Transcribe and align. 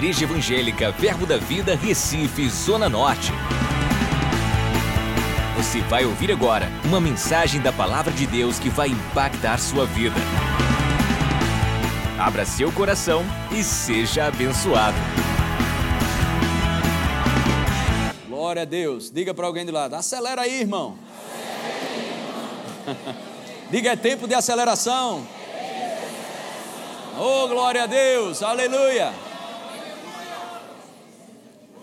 Igreja 0.00 0.24
Evangélica 0.24 0.90
Verbo 0.92 1.26
da 1.26 1.36
Vida, 1.36 1.76
Recife, 1.76 2.48
Zona 2.48 2.88
Norte. 2.88 3.30
Você 5.58 5.82
vai 5.82 6.06
ouvir 6.06 6.32
agora 6.32 6.70
uma 6.86 6.98
mensagem 6.98 7.60
da 7.60 7.70
Palavra 7.70 8.10
de 8.10 8.26
Deus 8.26 8.58
que 8.58 8.70
vai 8.70 8.88
impactar 8.88 9.58
sua 9.58 9.84
vida. 9.84 10.16
Abra 12.18 12.46
seu 12.46 12.72
coração 12.72 13.22
e 13.52 13.62
seja 13.62 14.24
abençoado. 14.24 14.96
Glória 18.26 18.62
a 18.62 18.64
Deus. 18.64 19.10
Diga 19.10 19.34
para 19.34 19.46
alguém 19.46 19.66
de 19.66 19.70
lado: 19.70 19.96
acelera 19.96 20.40
aí, 20.40 20.62
irmão. 20.62 20.96
Diga: 23.70 23.90
é 23.90 23.96
tempo 23.96 24.26
de 24.26 24.32
aceleração. 24.32 25.26
Oh, 27.18 27.46
glória 27.48 27.82
a 27.82 27.86
Deus. 27.86 28.42
Aleluia. 28.42 29.12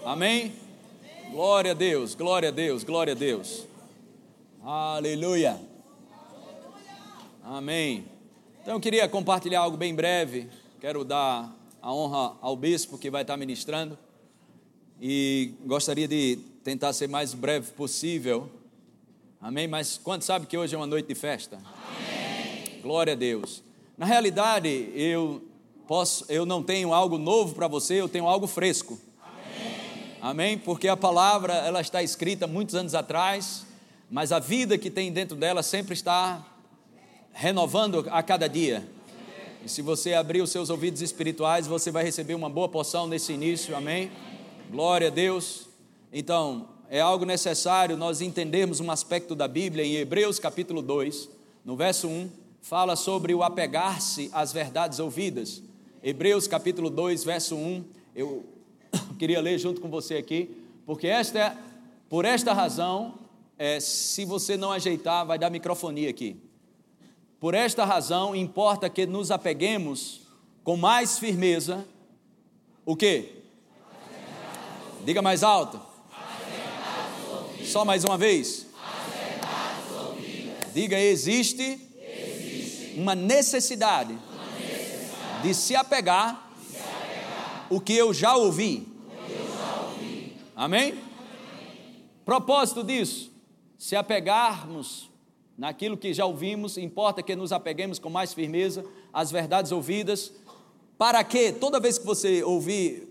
Amém? 0.08 0.54
Glória 1.32 1.72
a 1.72 1.74
Deus, 1.74 2.16
glória 2.16 2.48
a 2.48 2.52
Deus, 2.54 2.82
glória 2.82 3.12
a 3.12 3.14
Deus. 3.14 3.68
Aleluia. 4.64 5.60
Amém. 7.44 8.06
Então 8.62 8.76
eu 8.76 8.80
queria 8.80 9.06
compartilhar 9.10 9.60
algo 9.60 9.76
bem 9.76 9.94
breve. 9.94 10.48
Quero 10.80 11.04
dar 11.04 11.54
a 11.82 11.94
honra 11.94 12.38
ao 12.40 12.56
bispo 12.56 12.98
que 12.98 13.12
vai 13.12 13.24
estar 13.24 13.36
ministrando. 13.36 14.00
E 15.02 15.52
gostaria 15.66 16.08
de 16.08 16.40
tentar 16.64 16.94
ser 16.94 17.10
mais 17.10 17.34
breve 17.34 17.74
possível. 17.74 18.50
Amém? 19.42 19.68
Mas 19.68 19.98
quanto 20.02 20.24
sabe 20.24 20.46
que 20.46 20.58
hoje 20.58 20.74
é 20.74 20.78
uma 20.78 20.88
noite 20.88 21.10
de 21.10 21.16
festa? 21.16 21.58
Amém. 21.58 22.80
Glória 22.82 23.12
a 23.12 23.16
Deus. 23.18 23.62
Na 23.98 24.06
realidade, 24.06 24.90
eu 24.96 25.42
posso, 25.86 26.24
eu 26.30 26.46
não 26.46 26.64
tenho 26.64 26.94
algo 26.94 27.18
novo 27.18 27.54
para 27.54 27.68
você, 27.68 27.96
eu 27.96 28.08
tenho 28.08 28.26
algo 28.26 28.48
fresco. 28.48 28.98
Amém? 30.20 30.58
Porque 30.58 30.88
a 30.88 30.98
palavra 30.98 31.54
ela 31.54 31.80
está 31.80 32.02
escrita 32.02 32.48
muitos 32.48 32.74
anos 32.74 32.96
atrás, 32.96 33.66
mas 34.10 34.32
a 34.32 34.40
vida 34.40 34.76
que 34.78 34.90
tem 34.90 35.12
dentro 35.12 35.38
dela 35.38 35.62
sempre 35.62 35.94
está 35.94 36.44
renovando 37.32 38.04
a 38.10 38.24
cada 38.24 38.48
dia. 38.48 38.88
E 39.64 39.70
se 39.70 39.84
você 39.84 40.16
abrir 40.16 40.42
os 40.42 40.50
seus 40.50 40.72
ouvidos 40.72 41.02
espirituais, 41.02 41.68
você 41.68 41.92
vai 41.92 42.04
receber 42.04 42.34
uma 42.34 42.50
boa 42.50 42.68
porção 42.68 43.06
nesse 43.06 43.34
início. 43.34 43.76
Amém? 43.76 44.12
Glória 44.72 45.08
a 45.10 45.12
Deus. 45.12 45.68
Então, 46.12 46.68
é 46.90 47.00
algo 47.00 47.24
necessário 47.24 47.96
nós 47.96 48.20
entendermos 48.20 48.80
um 48.80 48.90
aspecto 48.90 49.36
da 49.36 49.48
Bíblia 49.48 49.86
em 49.86 49.98
Hebreus 49.98 50.40
capítulo 50.40 50.82
2, 50.82 51.30
no 51.64 51.76
verso 51.76 52.08
1, 52.08 52.30
fala 52.60 52.96
sobre 52.96 53.36
o 53.36 53.44
apegar-se 53.44 54.32
às 54.34 54.52
verdades 54.52 54.98
ouvidas. 54.98 55.62
Hebreus 56.02 56.48
capítulo 56.48 56.90
2, 56.90 57.24
verso 57.24 57.56
1, 57.56 57.86
eu 58.16 58.57
queria 59.18 59.42
ler 59.42 59.58
junto 59.58 59.82
com 59.82 59.90
você 59.90 60.16
aqui, 60.16 60.50
porque 60.86 61.08
esta 61.08 61.40
é, 61.40 61.58
por 62.10 62.24
esta 62.24 62.54
razão, 62.54 63.16
é, 63.58 63.80
se 63.80 64.24
você 64.24 64.56
não 64.56 64.72
ajeitar, 64.72 65.26
vai 65.26 65.38
dar 65.38 65.50
microfonia 65.50 66.10
aqui. 66.10 66.38
Por 67.40 67.54
esta 67.54 67.84
razão, 67.84 68.36
importa 68.36 68.90
que 68.90 69.06
nos 69.06 69.30
apeguemos 69.30 70.22
com 70.64 70.78
mais 70.78 71.20
firmeza, 71.20 71.86
o 72.86 72.96
quê? 72.96 73.44
Diga 75.04 75.22
mais 75.22 75.44
alto. 75.44 75.80
Só 77.66 77.84
mais 77.84 78.04
uma 78.04 78.18
vez. 78.18 78.68
Diga, 80.74 81.00
existe, 81.00 81.80
uma 82.96 83.14
necessidade, 83.16 84.18
de 85.44 85.54
se 85.54 85.76
apegar, 85.76 86.47
o 87.70 87.80
que 87.80 87.94
eu 87.94 88.14
já 88.14 88.36
ouvi. 88.36 88.88
Amém? 90.56 90.96
Propósito 92.26 92.84
disso, 92.84 93.32
se 93.78 93.96
apegarmos 93.96 95.10
naquilo 95.58 95.98
que 95.98 96.14
já 96.14 96.26
ouvimos, 96.26 96.78
importa 96.78 97.24
que 97.24 97.36
nos 97.36 97.52
apeguemos 97.52 98.00
com 98.00 98.10
mais 98.10 98.34
firmeza 98.34 98.86
às 99.14 99.32
verdades 99.32 99.72
ouvidas. 99.72 100.32
Para 100.98 101.24
quê? 101.24 101.52
Toda 101.52 101.80
vez 101.80 101.98
que 101.98 102.06
você 102.06 102.44
ouvir 102.44 103.08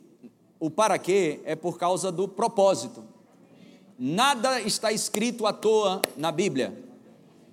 o 0.58 0.70
para 0.70 0.98
quê, 0.98 1.40
é 1.44 1.54
por 1.54 1.78
causa 1.78 2.10
do 2.10 2.26
propósito. 2.26 3.04
Nada 3.98 4.60
está 4.60 4.92
escrito 4.92 5.46
à 5.46 5.52
toa 5.52 6.02
na 6.16 6.30
Bíblia. 6.30 6.84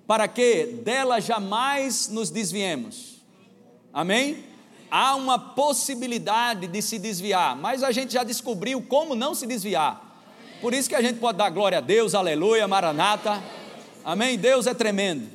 Para 0.06 0.28
que 0.28 0.66
dela 0.66 1.20
jamais 1.20 2.08
nos 2.08 2.30
desviemos. 2.30 3.22
Amém? 3.92 4.53
Há 4.94 5.16
uma 5.16 5.36
possibilidade 5.36 6.68
de 6.68 6.80
se 6.80 7.00
desviar, 7.00 7.56
mas 7.56 7.82
a 7.82 7.90
gente 7.90 8.12
já 8.12 8.22
descobriu 8.22 8.80
como 8.80 9.16
não 9.16 9.34
se 9.34 9.44
desviar. 9.44 10.00
Por 10.60 10.72
isso 10.72 10.88
que 10.88 10.94
a 10.94 11.02
gente 11.02 11.18
pode 11.18 11.36
dar 11.36 11.50
glória 11.50 11.78
a 11.78 11.80
Deus, 11.80 12.14
aleluia, 12.14 12.68
maranata. 12.68 13.42
Amém? 14.04 14.38
Deus 14.38 14.68
é 14.68 14.72
tremendo. 14.72 15.28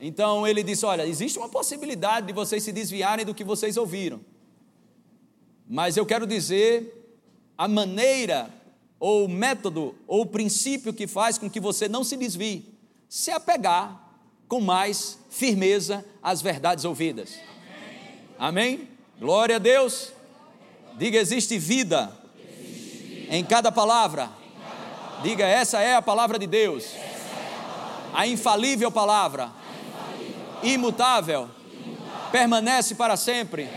Então 0.00 0.46
ele 0.46 0.62
disse: 0.62 0.86
Olha, 0.86 1.04
existe 1.04 1.40
uma 1.40 1.48
possibilidade 1.48 2.28
de 2.28 2.32
vocês 2.32 2.62
se 2.62 2.70
desviarem 2.70 3.26
do 3.26 3.34
que 3.34 3.42
vocês 3.42 3.76
ouviram. 3.76 4.20
Mas 5.68 5.96
eu 5.96 6.06
quero 6.06 6.24
dizer 6.24 7.18
a 7.58 7.66
maneira, 7.66 8.48
ou 9.00 9.24
o 9.24 9.28
método, 9.28 9.96
ou 10.06 10.20
o 10.20 10.26
princípio 10.26 10.92
que 10.92 11.08
faz 11.08 11.36
com 11.36 11.50
que 11.50 11.58
você 11.58 11.88
não 11.88 12.04
se 12.04 12.16
desvie, 12.16 12.72
se 13.08 13.32
apegar 13.32 14.08
com 14.46 14.60
mais 14.60 15.18
firmeza 15.30 16.04
às 16.22 16.40
verdades 16.40 16.84
ouvidas. 16.84 17.51
Amém? 18.42 18.88
Glória 19.20 19.54
a 19.54 19.58
Deus. 19.60 20.12
Diga: 20.98 21.16
existe 21.16 21.60
vida 21.60 22.12
em 23.30 23.44
cada 23.44 23.70
palavra. 23.70 24.28
Diga: 25.22 25.46
essa 25.46 25.80
é 25.80 25.94
a 25.94 26.02
palavra 26.02 26.40
de 26.40 26.48
Deus. 26.48 26.86
A 28.12 28.26
infalível 28.26 28.90
palavra, 28.90 29.52
imutável, 30.60 31.48
permanece 32.32 32.96
para 32.96 33.16
sempre, 33.16 33.68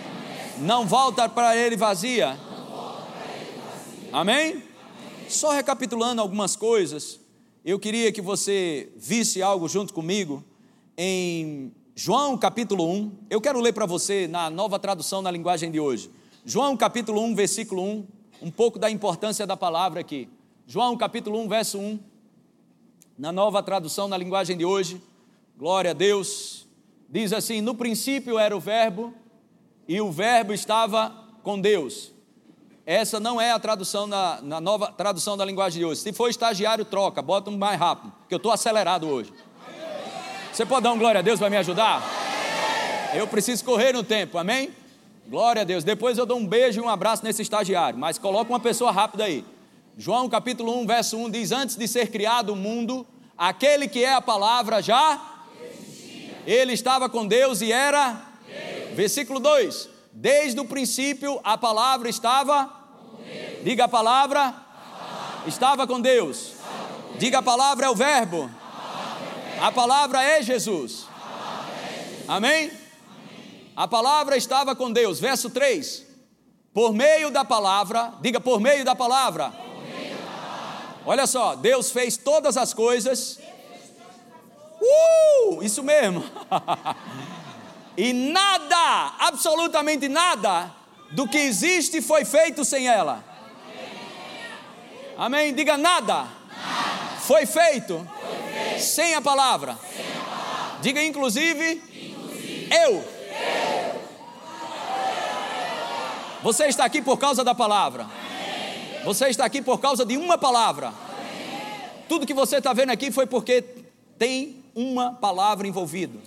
não 0.58 0.88
volta 0.88 1.30
para 1.30 1.56
ele 1.56 1.78
vazia. 1.78 2.36
Amém? 4.12 4.64
Só 5.30 5.52
recapitulando 5.52 6.24
algumas 6.24 6.56
coisas, 6.56 7.20
eu 7.64 7.78
queria 7.78 8.12
que 8.12 8.20
você 8.20 8.92
visse 8.98 9.44
algo 9.44 9.70
junto 9.70 9.94
comigo 9.94 10.44
em 10.98 11.72
João 11.98 12.38
capítulo 12.38 12.86
1, 12.92 13.12
eu 13.30 13.40
quero 13.40 13.58
ler 13.62 13.72
para 13.72 13.86
você 13.86 14.28
na 14.28 14.50
nova 14.50 14.78
tradução 14.78 15.22
na 15.22 15.32
linguagem 15.32 15.72
de 15.72 15.80
hoje. 15.80 16.12
João 16.44 16.76
capítulo 16.76 17.22
1, 17.22 17.34
versículo 17.34 17.82
1, 17.82 18.08
um 18.42 18.52
pouco 18.52 18.78
da 18.78 18.92
importância 18.92 19.48
da 19.48 19.56
palavra 19.56 20.02
aqui. 20.02 20.28
João 20.68 20.98
capítulo 20.98 21.40
1, 21.40 21.48
verso 21.48 21.80
1, 21.80 21.98
na 23.18 23.32
nova 23.32 23.64
tradução 23.64 24.10
na 24.10 24.18
linguagem 24.18 24.58
de 24.58 24.66
hoje. 24.66 25.02
Glória 25.58 25.92
a 25.92 25.94
Deus. 25.94 26.68
Diz 27.10 27.32
assim: 27.32 27.62
No 27.62 27.74
princípio 27.74 28.38
era 28.38 28.54
o 28.54 28.60
Verbo, 28.60 29.14
e 29.88 30.02
o 30.02 30.12
Verbo 30.12 30.52
estava 30.52 31.16
com 31.44 31.58
Deus. 31.62 32.12
Essa 32.86 33.22
não 33.22 33.40
é 33.40 33.52
a 33.52 33.58
tradução 33.58 34.06
na, 34.06 34.42
na 34.42 34.60
nova 34.60 34.92
tradução 34.92 35.38
da 35.38 35.46
linguagem 35.46 35.80
de 35.80 35.86
hoje. 35.86 36.02
Se 36.02 36.12
for 36.12 36.30
estagiário, 36.30 36.84
troca, 36.84 37.22
bota 37.22 37.50
um 37.50 37.58
mais 37.58 37.80
rápido, 37.80 38.12
porque 38.20 38.34
eu 38.36 38.38
estou 38.38 38.52
acelerado 38.52 39.08
hoje. 39.08 39.32
Você 40.56 40.66
pode 40.66 40.84
dar 40.84 40.94
um 40.94 40.98
glória 40.98 41.20
a 41.20 41.22
Deus 41.22 41.38
para 41.38 41.50
me 41.50 41.58
ajudar? 41.58 42.02
Eu 43.14 43.28
preciso 43.28 43.66
correr 43.66 43.92
no 43.92 44.06
tempo, 44.06 44.38
amém? 44.38 44.72
Glória 45.28 45.64
a 45.64 45.66
Deus. 45.66 45.84
Depois 45.84 46.18
eu 46.18 46.26
dou 46.26 46.38
um 46.38 46.48
beijo 46.48 46.80
e 46.80 46.82
um 46.82 46.88
abraço 46.88 47.26
nesse 47.26 47.42
estagiário, 47.42 48.00
mas 48.00 48.18
coloca 48.18 48.50
uma 48.50 48.60
pessoa 48.62 48.90
rápida 48.90 49.26
aí. 49.26 49.44
João 49.98 50.30
capítulo 50.30 50.80
1, 50.80 50.88
verso 50.88 51.18
1 51.18 51.30
diz: 51.30 51.52
Antes 51.52 51.76
de 51.76 51.86
ser 51.90 52.10
criado 52.10 52.54
o 52.54 52.56
mundo, 52.56 53.06
aquele 53.38 53.86
que 53.90 54.02
é 54.02 54.14
a 54.14 54.22
palavra 54.22 54.82
já 54.82 55.20
existia. 55.62 56.38
Ele 56.48 56.72
estava 56.72 57.10
com 57.10 57.28
Deus 57.28 57.60
e 57.60 57.74
era 57.74 58.22
Deus. 58.48 58.96
Versículo 58.96 59.42
2: 59.42 59.90
Desde 60.14 60.58
o 60.58 60.64
princípio 60.64 61.38
a 61.44 61.58
palavra 61.58 62.08
estava 62.08 62.74
Diga 63.62 63.84
a 63.84 63.90
palavra, 63.90 64.56
estava 65.46 65.86
com 65.86 66.00
Deus. 66.00 66.54
Diga 67.20 67.40
a 67.40 67.44
palavra 67.44 67.88
é 67.88 67.90
o 67.90 67.96
verbo. 67.96 68.50
A 69.60 69.72
palavra 69.72 70.24
é 70.24 70.42
Jesus. 70.42 71.06
Amém? 72.28 72.72
A 73.76 73.88
palavra 73.88 74.36
estava 74.38 74.76
com 74.76 74.92
Deus. 74.92 75.20
Verso 75.20 75.50
3. 75.50 76.06
Por 76.74 76.94
meio 76.94 77.30
da 77.32 77.46
palavra, 77.46 78.14
diga 78.22 78.40
por 78.40 78.60
meio 78.60 78.84
da 78.84 78.96
palavra. 78.96 79.54
Olha 81.06 81.26
só, 81.28 81.56
Deus 81.56 81.92
fez 81.92 82.18
todas 82.18 82.58
as 82.58 82.74
coisas. 82.74 83.40
Uh, 84.82 85.64
isso 85.64 85.84
mesmo. 85.84 86.24
e 87.96 88.12
nada, 88.12 89.16
absolutamente 89.20 90.08
nada 90.10 90.72
do 91.12 91.28
que 91.28 91.38
existe 91.38 92.02
foi 92.02 92.26
feito 92.26 92.66
sem 92.66 92.88
ela. 92.88 93.24
Amém? 95.18 95.54
Diga 95.54 95.78
nada. 95.78 96.28
Foi 97.20 97.46
feito 97.46 98.06
sem 98.80 99.14
a 99.16 99.22
palavra. 99.22 99.78
Diga 100.82 101.04
inclusive, 101.04 101.82
eu. 102.86 103.04
Você 106.44 106.66
está 106.66 106.86
aqui 106.86 107.02
por 107.02 107.18
causa 107.18 107.44
da 107.44 107.56
palavra. 107.56 108.08
Você 109.04 109.28
está 109.30 109.46
aqui 109.46 109.62
por 109.62 109.80
causa 109.80 110.06
de 110.06 110.18
uma 110.18 110.38
palavra. 110.38 110.94
Tudo 112.08 112.26
que 112.26 112.34
você 112.34 112.58
está 112.58 112.72
vendo 112.74 112.92
aqui 112.92 113.12
foi 113.12 113.26
porque 113.26 113.64
tem 114.18 114.64
uma 114.76 115.14
palavra 115.14 115.68
envolvida. 115.68 116.20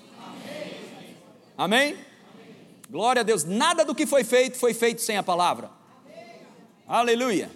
Amém? 1.56 1.96
Glória 2.90 3.20
a 3.20 3.22
Deus. 3.22 3.44
Nada 3.44 3.84
do 3.84 3.94
que 3.94 4.06
foi 4.06 4.24
feito 4.24 4.58
foi 4.58 4.74
feito 4.74 5.02
sem 5.02 5.16
a 5.16 5.22
palavra. 5.22 5.70
Aleluia. 6.86 7.50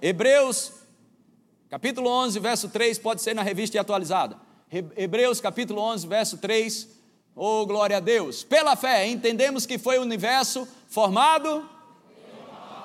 Hebreus, 0.00 0.72
capítulo 1.72 2.10
11, 2.10 2.38
verso 2.38 2.68
3, 2.68 2.98
pode 2.98 3.22
ser 3.22 3.34
na 3.34 3.42
revista 3.42 3.80
atualizada. 3.80 4.36
Hebreus, 4.94 5.40
capítulo 5.40 5.80
11, 5.80 6.06
verso 6.06 6.36
3. 6.36 6.86
Oh, 7.34 7.64
glória 7.64 7.96
a 7.96 8.00
Deus. 8.00 8.44
Pela 8.44 8.76
fé, 8.76 9.08
entendemos 9.08 9.64
que 9.64 9.78
foi 9.78 9.98
o 9.98 10.02
universo 10.02 10.68
formado. 10.86 11.66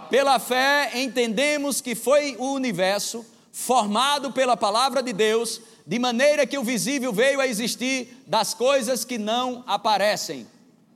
Pela 0.10 0.40
fé, 0.40 0.92
entendemos 0.94 1.82
que 1.82 1.96
foi 1.96 2.38
o 2.40 2.54
universo 2.54 3.26
formado 3.52 4.32
pela 4.32 4.56
palavra 4.56 5.04
de 5.04 5.12
Deus, 5.12 5.60
de 5.86 6.00
maneira 6.00 6.48
que 6.48 6.58
o 6.58 6.64
visível 6.64 7.12
veio 7.12 7.42
a 7.42 7.48
existir 7.48 8.24
das 8.26 8.54
coisas 8.54 9.04
que 9.04 9.18
não 9.18 9.66
aparecem. 9.68 10.48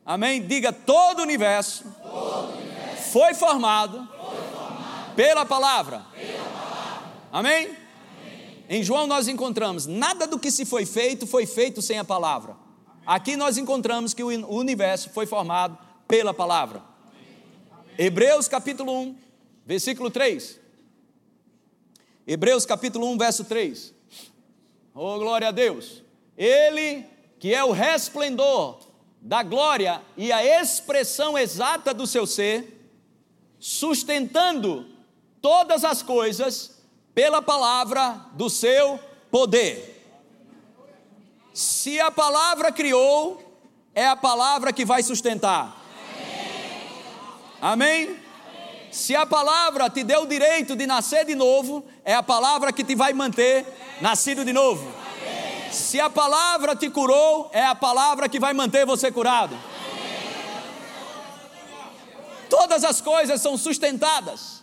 Amém? 0.05 0.41
Diga: 0.41 0.71
todo 0.71 1.19
o 1.19 1.23
universo, 1.23 1.83
todo 2.01 2.53
universo 2.53 3.11
foi, 3.11 3.33
formado 3.33 4.07
foi 4.17 4.37
formado, 4.49 5.13
pela 5.13 5.45
palavra. 5.45 6.05
Pela 6.15 6.44
palavra. 6.45 6.61
Amém? 7.33 7.81
Em 8.71 8.81
João 8.81 9.06
nós 9.06 9.27
encontramos: 9.27 9.85
nada 9.85 10.25
do 10.25 10.39
que 10.39 10.50
se 10.50 10.63
foi 10.63 10.85
feito 10.85 11.27
foi 11.27 11.45
feito 11.45 11.81
sem 11.81 12.00
a 12.00 12.06
palavra. 12.06 12.56
Aqui 13.06 13.35
nós 13.35 13.57
encontramos 13.57 14.13
que 14.13 14.23
o 14.23 14.29
universo 14.29 15.09
foi 15.09 15.25
formado 15.25 15.77
pela 16.07 16.33
palavra. 16.33 16.81
Hebreus 17.97 18.47
capítulo 18.47 18.97
1, 18.97 19.18
versículo 19.65 20.09
3. 20.09 20.57
Hebreus 22.25 22.65
capítulo 22.65 23.12
1, 23.12 23.18
verso 23.18 23.44
3. 23.44 23.94
Oh, 24.95 25.19
glória 25.19 25.50
a 25.50 25.51
Deus. 25.51 26.01
Ele 26.38 27.06
que 27.39 27.53
é 27.53 27.62
o 27.65 27.71
resplendor 27.71 28.79
da 29.19 29.44
glória 29.44 30.01
e 30.15 30.31
a 30.31 30.62
expressão 30.62 31.38
exata 31.38 31.94
do 31.94 32.07
seu 32.07 32.25
ser, 32.25 32.89
sustentando 33.59 34.85
todas 35.41 35.83
as 35.83 36.01
coisas 36.01 36.81
pela 37.13 37.41
palavra 37.41 38.19
do 38.33 38.49
seu 38.49 38.99
poder. 39.29 39.91
Se 41.53 41.99
a 41.99 42.09
palavra 42.09 42.71
criou, 42.71 43.41
é 43.93 44.07
a 44.07 44.15
palavra 44.15 44.71
que 44.71 44.85
vai 44.85 45.03
sustentar. 45.03 45.75
Amém? 47.61 48.07
Amém? 48.07 48.21
Se 48.91 49.15
a 49.15 49.25
palavra 49.25 49.89
te 49.89 50.03
deu 50.03 50.23
o 50.23 50.27
direito 50.27 50.75
de 50.75 50.85
nascer 50.85 51.25
de 51.25 51.35
novo, 51.35 51.85
é 52.03 52.13
a 52.13 52.23
palavra 52.23 52.73
que 52.73 52.83
te 52.83 52.95
vai 52.95 53.13
manter 53.13 53.65
nascido 54.01 54.43
de 54.43 54.51
novo. 54.51 54.91
Se 55.71 55.99
a 55.99 56.09
palavra 56.09 56.75
te 56.75 56.89
curou, 56.89 57.49
é 57.53 57.65
a 57.65 57.73
palavra 57.73 58.27
que 58.27 58.39
vai 58.39 58.53
manter 58.53 58.85
você 58.85 59.09
curado. 59.09 59.57
Todas 62.49 62.83
as 62.83 62.99
coisas 62.99 63.41
são 63.41 63.57
sustentadas 63.57 64.61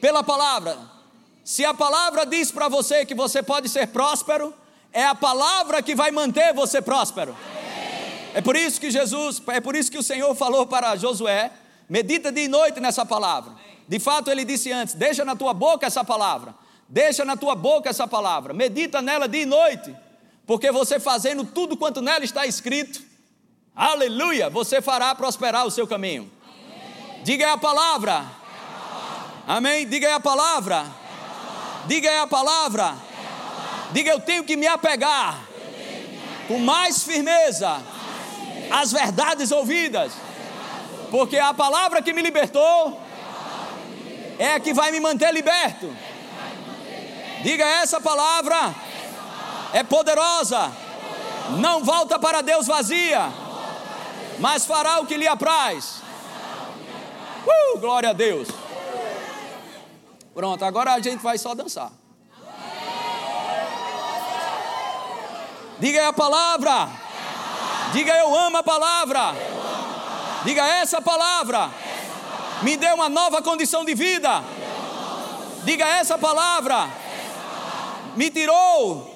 pela 0.00 0.24
palavra. 0.24 0.78
Se 1.50 1.64
a 1.64 1.74
palavra 1.74 2.24
diz 2.24 2.52
para 2.52 2.68
você 2.68 3.04
que 3.04 3.12
você 3.12 3.42
pode 3.42 3.68
ser 3.68 3.88
próspero, 3.88 4.54
é 4.92 5.04
a 5.04 5.16
palavra 5.16 5.82
que 5.82 5.96
vai 5.96 6.12
manter 6.12 6.54
você 6.54 6.80
próspero. 6.80 7.36
É 8.32 8.40
por 8.40 8.54
isso 8.54 8.80
que 8.80 8.88
Jesus, 8.88 9.42
é 9.48 9.60
por 9.60 9.74
isso 9.74 9.90
que 9.90 9.98
o 9.98 10.02
Senhor 10.02 10.32
falou 10.36 10.64
para 10.68 10.94
Josué 10.94 11.50
Medita 11.88 12.30
dia 12.30 12.44
e 12.44 12.48
noite 12.48 12.78
nessa 12.78 13.04
palavra. 13.04 13.52
De 13.88 13.98
fato, 13.98 14.30
ele 14.30 14.44
disse 14.44 14.70
antes: 14.70 14.94
Deixa 14.94 15.24
na 15.24 15.34
tua 15.34 15.52
boca 15.52 15.84
essa 15.84 16.04
palavra. 16.04 16.54
Deixa 16.88 17.24
na 17.24 17.36
tua 17.36 17.56
boca 17.56 17.90
essa 17.90 18.06
palavra. 18.06 18.54
Medita 18.54 19.02
nela 19.02 19.26
dia 19.26 19.42
e 19.42 19.46
noite. 19.46 19.92
Porque 20.46 20.70
você 20.70 21.00
fazendo 21.00 21.44
tudo 21.44 21.76
quanto 21.76 22.00
nela 22.00 22.24
está 22.24 22.46
escrito, 22.46 23.02
aleluia, 23.74 24.48
você 24.48 24.80
fará 24.80 25.12
prosperar 25.16 25.66
o 25.66 25.70
seu 25.72 25.84
caminho. 25.84 26.30
Diga 27.24 27.44
aí 27.44 27.50
a 27.50 27.58
palavra. 27.58 28.12
É 28.12 28.14
a 28.14 28.20
palavra. 28.20 29.42
Amém? 29.48 29.88
Diga 29.88 30.06
aí 30.06 30.12
a 30.12 30.20
palavra. 30.20 30.99
Diga 31.86 32.10
aí 32.10 32.18
a 32.18 32.26
palavra. 32.26 32.94
Diga 33.92 34.10
eu 34.10 34.20
tenho 34.20 34.44
que 34.44 34.56
me 34.56 34.66
apegar 34.66 35.40
com 36.46 36.58
mais 36.58 37.02
firmeza 37.02 37.82
às 38.70 38.92
verdades 38.92 39.50
ouvidas 39.50 40.12
porque 41.10 41.38
a 41.38 41.52
palavra 41.52 42.00
que 42.00 42.12
me 42.12 42.22
libertou 42.22 43.00
é 44.38 44.54
a 44.54 44.60
que 44.60 44.72
vai 44.72 44.90
me 44.92 45.00
manter 45.00 45.32
liberto. 45.34 45.94
Diga 47.42 47.64
essa 47.64 48.00
palavra 48.00 48.74
é 49.72 49.82
poderosa. 49.82 50.72
Não 51.58 51.82
volta 51.82 52.18
para 52.18 52.42
Deus 52.42 52.66
vazia, 52.66 53.28
mas 54.38 54.64
fará 54.64 55.00
o 55.00 55.06
que 55.06 55.16
lhe 55.16 55.26
apraz. 55.26 56.00
Uh, 57.44 57.78
glória 57.78 58.10
a 58.10 58.12
Deus. 58.12 58.48
Pronto, 60.34 60.64
agora 60.64 60.92
a 60.92 61.00
gente 61.00 61.20
vai 61.22 61.36
só 61.36 61.54
dançar. 61.54 61.90
Diga 65.80 66.08
a 66.08 66.12
palavra. 66.12 66.88
Diga 67.92 68.14
eu 68.16 68.34
amo 68.36 68.58
a 68.58 68.62
palavra. 68.62 69.34
Diga 70.44 70.64
essa 70.66 71.02
palavra. 71.02 71.70
Me 72.62 72.76
deu 72.76 72.94
uma 72.94 73.08
nova 73.08 73.42
condição 73.42 73.84
de 73.84 73.94
vida. 73.94 74.44
Diga 75.64 75.86
essa 75.86 76.16
palavra. 76.16 76.88
Me 78.14 78.30
tirou 78.30 79.12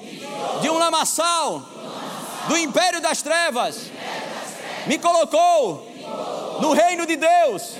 de 0.60 0.68
um 0.68 0.78
lamaçal 0.78 1.62
do 2.48 2.58
império 2.58 3.00
das 3.00 3.22
trevas. 3.22 3.90
Me 4.86 4.98
colocou 4.98 5.86
no 6.60 6.72
reino 6.72 7.06
de 7.06 7.16
Deus. 7.16 7.76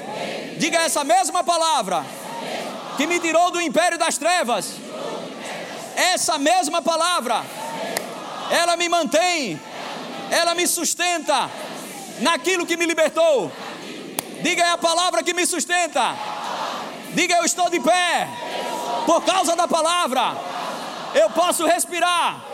Diga 0.57 0.83
essa 0.83 1.03
mesma 1.03 1.43
palavra 1.43 2.05
que 2.97 3.07
me 3.07 3.19
tirou 3.19 3.51
do 3.51 3.61
império 3.61 3.99
das 3.99 4.19
trevas. 4.19 4.75
Essa 5.97 6.39
mesma 6.39 6.83
palavra, 6.83 7.45
ela 8.51 8.77
me 8.77 8.89
mantém, 8.89 9.61
ela 10.31 10.55
me 10.55 10.67
sustenta 10.67 11.51
naquilo 12.21 12.67
que 12.67 12.77
me 12.77 12.87
libertou. 12.87 13.51
Diga 14.43 14.63
é 14.63 14.71
a 14.73 14.79
palavra 14.79 15.23
que 15.23 15.33
me 15.33 15.47
sustenta. 15.47 16.15
Diga 17.15 17.37
eu 17.37 17.45
estou 17.45 17.71
de 17.71 17.81
pé. 17.81 18.29
Por 19.07 19.25
causa 19.25 19.57
da 19.57 19.67
palavra. 19.67 20.37
Eu 21.15 21.31
posso 21.31 21.65
respirar. 21.67 22.45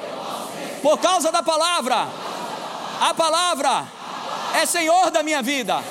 Por 0.82 0.99
causa 0.99 1.32
da 1.32 1.42
palavra. 1.42 2.06
A 3.00 3.14
palavra 3.14 3.87
é 4.54 4.66
Senhor 4.66 5.11
da 5.11 5.23
minha 5.23 5.42
vida. 5.42 5.82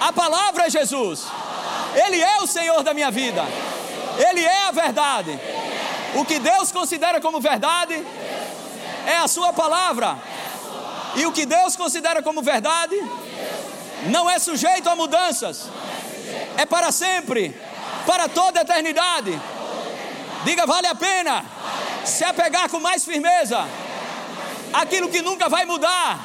A 0.00 0.12
palavra 0.12 0.66
é 0.66 0.70
Jesus. 0.70 1.24
Ele 1.94 2.20
é 2.20 2.38
o 2.38 2.46
Senhor 2.46 2.82
da 2.82 2.92
minha 2.92 3.10
vida. 3.10 3.44
Ele 4.18 4.44
é 4.44 4.66
a 4.66 4.70
verdade. 4.70 5.38
O 6.14 6.24
que 6.24 6.38
Deus 6.38 6.70
considera 6.70 7.20
como 7.20 7.40
verdade 7.40 8.04
é 9.06 9.16
a 9.18 9.28
Sua 9.28 9.52
palavra. 9.52 10.18
E 11.16 11.26
o 11.26 11.32
que 11.32 11.46
Deus 11.46 11.76
considera 11.76 12.22
como 12.22 12.42
verdade 12.42 12.96
não 14.06 14.28
é 14.28 14.38
sujeito 14.38 14.88
a 14.88 14.96
mudanças, 14.96 15.68
é 16.56 16.66
para 16.66 16.92
sempre, 16.92 17.58
para 18.06 18.28
toda 18.28 18.58
a 18.58 18.62
eternidade. 18.62 19.40
Diga, 20.44 20.66
vale 20.66 20.86
a 20.86 20.94
pena 20.94 21.44
se 22.04 22.24
apegar 22.24 22.68
com 22.68 22.80
mais 22.80 23.04
firmeza 23.04 23.66
aquilo 24.72 25.08
que 25.08 25.22
nunca 25.22 25.48
vai 25.48 25.64
mudar. 25.64 26.24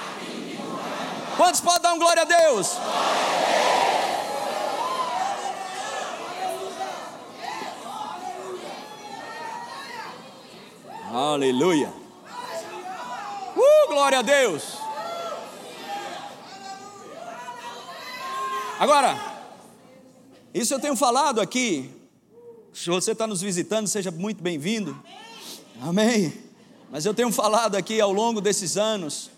Quantos 1.38 1.62
podem 1.62 1.82
dar 1.82 1.94
um 1.94 2.00
glória 2.00 2.24
a 2.24 2.26
Deus? 2.26 2.78
Aleluia. 11.12 11.92
Uh, 13.56 13.88
glória 13.88 14.20
a 14.20 14.22
Deus. 14.22 14.78
Agora, 18.80 19.18
isso 20.54 20.72
eu 20.72 20.80
tenho 20.80 20.96
falado 20.96 21.42
aqui. 21.42 21.90
Se 22.72 22.92
você 22.92 23.14
está 23.14 23.26
nos 23.26 23.42
visitando, 23.42 23.88
seja 23.88 24.12
muito 24.12 24.44
bem-vindo. 24.44 25.02
Amém. 25.82 26.32
Mas 26.92 27.08
eu 27.08 27.14
tenho 27.14 27.32
falado 27.32 27.76
aqui 27.76 28.00
ao 28.00 28.14
longo 28.14 28.40
desses 28.40 28.78
anos, 28.78 29.32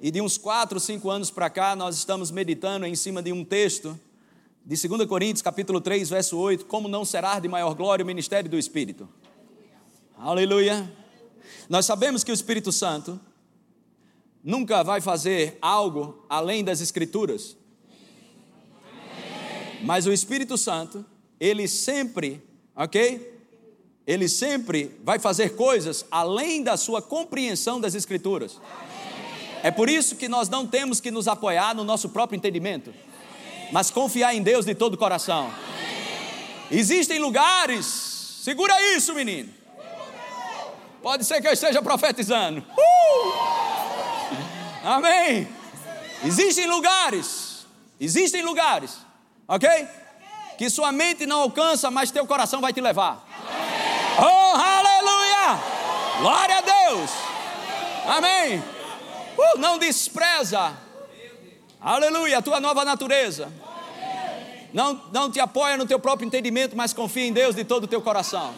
e 0.00 0.12
de 0.12 0.20
uns 0.20 0.38
quatro, 0.38 0.78
cinco 0.78 1.10
anos 1.10 1.28
para 1.28 1.50
cá, 1.50 1.74
nós 1.74 1.96
estamos 1.96 2.30
meditando 2.30 2.86
em 2.86 2.94
cima 2.94 3.20
de 3.20 3.32
um 3.32 3.44
texto 3.44 3.98
de 4.64 4.88
2 4.88 5.08
Coríntios, 5.08 5.42
capítulo 5.42 5.80
3, 5.80 6.08
verso 6.08 6.38
8, 6.38 6.66
como 6.66 6.86
não 6.86 7.04
será 7.04 7.40
de 7.40 7.48
maior 7.48 7.74
glória 7.74 8.04
o 8.04 8.06
ministério 8.06 8.48
do 8.48 8.56
Espírito. 8.56 9.08
Aleluia. 10.16 10.88
Nós 11.68 11.86
sabemos 11.86 12.22
que 12.22 12.30
o 12.30 12.34
Espírito 12.34 12.70
Santo 12.72 13.20
nunca 14.42 14.84
vai 14.84 15.00
fazer 15.00 15.58
algo 15.60 16.24
além 16.28 16.62
das 16.62 16.80
Escrituras. 16.80 17.56
Mas 19.82 20.06
o 20.06 20.12
Espírito 20.12 20.56
Santo, 20.56 21.04
ele 21.38 21.66
sempre, 21.66 22.42
ok? 22.74 23.34
Ele 24.06 24.28
sempre 24.28 24.96
vai 25.02 25.18
fazer 25.18 25.56
coisas 25.56 26.06
além 26.10 26.62
da 26.62 26.76
sua 26.76 27.02
compreensão 27.02 27.80
das 27.80 27.94
Escrituras. 27.94 28.60
É 29.62 29.70
por 29.72 29.88
isso 29.88 30.14
que 30.14 30.28
nós 30.28 30.48
não 30.48 30.64
temos 30.64 31.00
que 31.00 31.10
nos 31.10 31.26
apoiar 31.26 31.74
no 31.74 31.82
nosso 31.82 32.10
próprio 32.10 32.36
entendimento, 32.36 32.94
mas 33.72 33.90
confiar 33.90 34.32
em 34.32 34.42
Deus 34.42 34.64
de 34.64 34.76
todo 34.76 34.94
o 34.94 34.98
coração. 34.98 35.52
Existem 36.70 37.18
lugares, 37.18 37.84
segura 38.42 38.74
isso, 38.94 39.12
menino. 39.12 39.52
Pode 41.06 41.24
ser 41.24 41.40
que 41.40 41.46
eu 41.46 41.52
esteja 41.52 41.80
profetizando. 41.80 42.64
Uh! 42.76 43.32
Amém. 44.84 45.46
Existem 46.24 46.66
lugares, 46.66 47.64
existem 48.00 48.42
lugares, 48.42 48.98
ok? 49.46 49.70
Que 50.58 50.68
sua 50.68 50.90
mente 50.90 51.24
não 51.24 51.42
alcança, 51.42 51.92
mas 51.92 52.10
teu 52.10 52.26
coração 52.26 52.60
vai 52.60 52.72
te 52.72 52.80
levar. 52.80 53.24
Oh, 54.18 54.56
aleluia! 54.56 55.60
Glória 56.18 56.58
a 56.58 56.60
Deus! 56.60 57.10
Amém. 58.08 58.58
Uh, 59.38 59.58
não 59.58 59.78
despreza, 59.78 60.76
aleluia, 61.80 62.38
a 62.38 62.42
tua 62.42 62.58
nova 62.58 62.84
natureza. 62.84 63.52
Não, 64.72 65.00
não 65.12 65.30
te 65.30 65.38
apoia 65.38 65.76
no 65.76 65.86
teu 65.86 66.00
próprio 66.00 66.26
entendimento, 66.26 66.76
mas 66.76 66.92
confia 66.92 67.28
em 67.28 67.32
Deus 67.32 67.54
de 67.54 67.62
todo 67.62 67.84
o 67.84 67.86
teu 67.86 68.02
coração. 68.02 68.52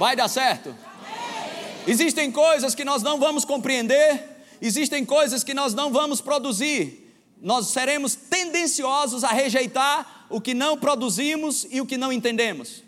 Vai 0.00 0.16
dar 0.16 0.26
certo. 0.26 0.74
Existem 1.86 2.32
coisas 2.32 2.74
que 2.74 2.84
nós 2.84 3.02
não 3.02 3.18
vamos 3.18 3.44
compreender, 3.44 4.24
existem 4.60 5.04
coisas 5.04 5.44
que 5.44 5.54
nós 5.54 5.72
não 5.72 5.92
vamos 5.92 6.20
produzir. 6.20 7.02
Nós 7.40 7.68
seremos 7.68 8.14
tendenciosos 8.14 9.22
a 9.22 9.28
rejeitar 9.28 10.26
o 10.28 10.40
que 10.40 10.54
não 10.54 10.76
produzimos 10.76 11.66
e 11.70 11.80
o 11.80 11.86
que 11.86 11.96
não 11.96 12.12
entendemos. 12.12 12.82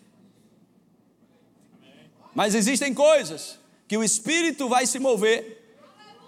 Mas 2.35 2.55
existem 2.55 2.93
coisas 2.95 3.59
que 3.87 3.97
o 3.97 4.02
Espírito 4.02 4.69
vai 4.69 4.87
se 4.87 4.99
mover 4.99 5.76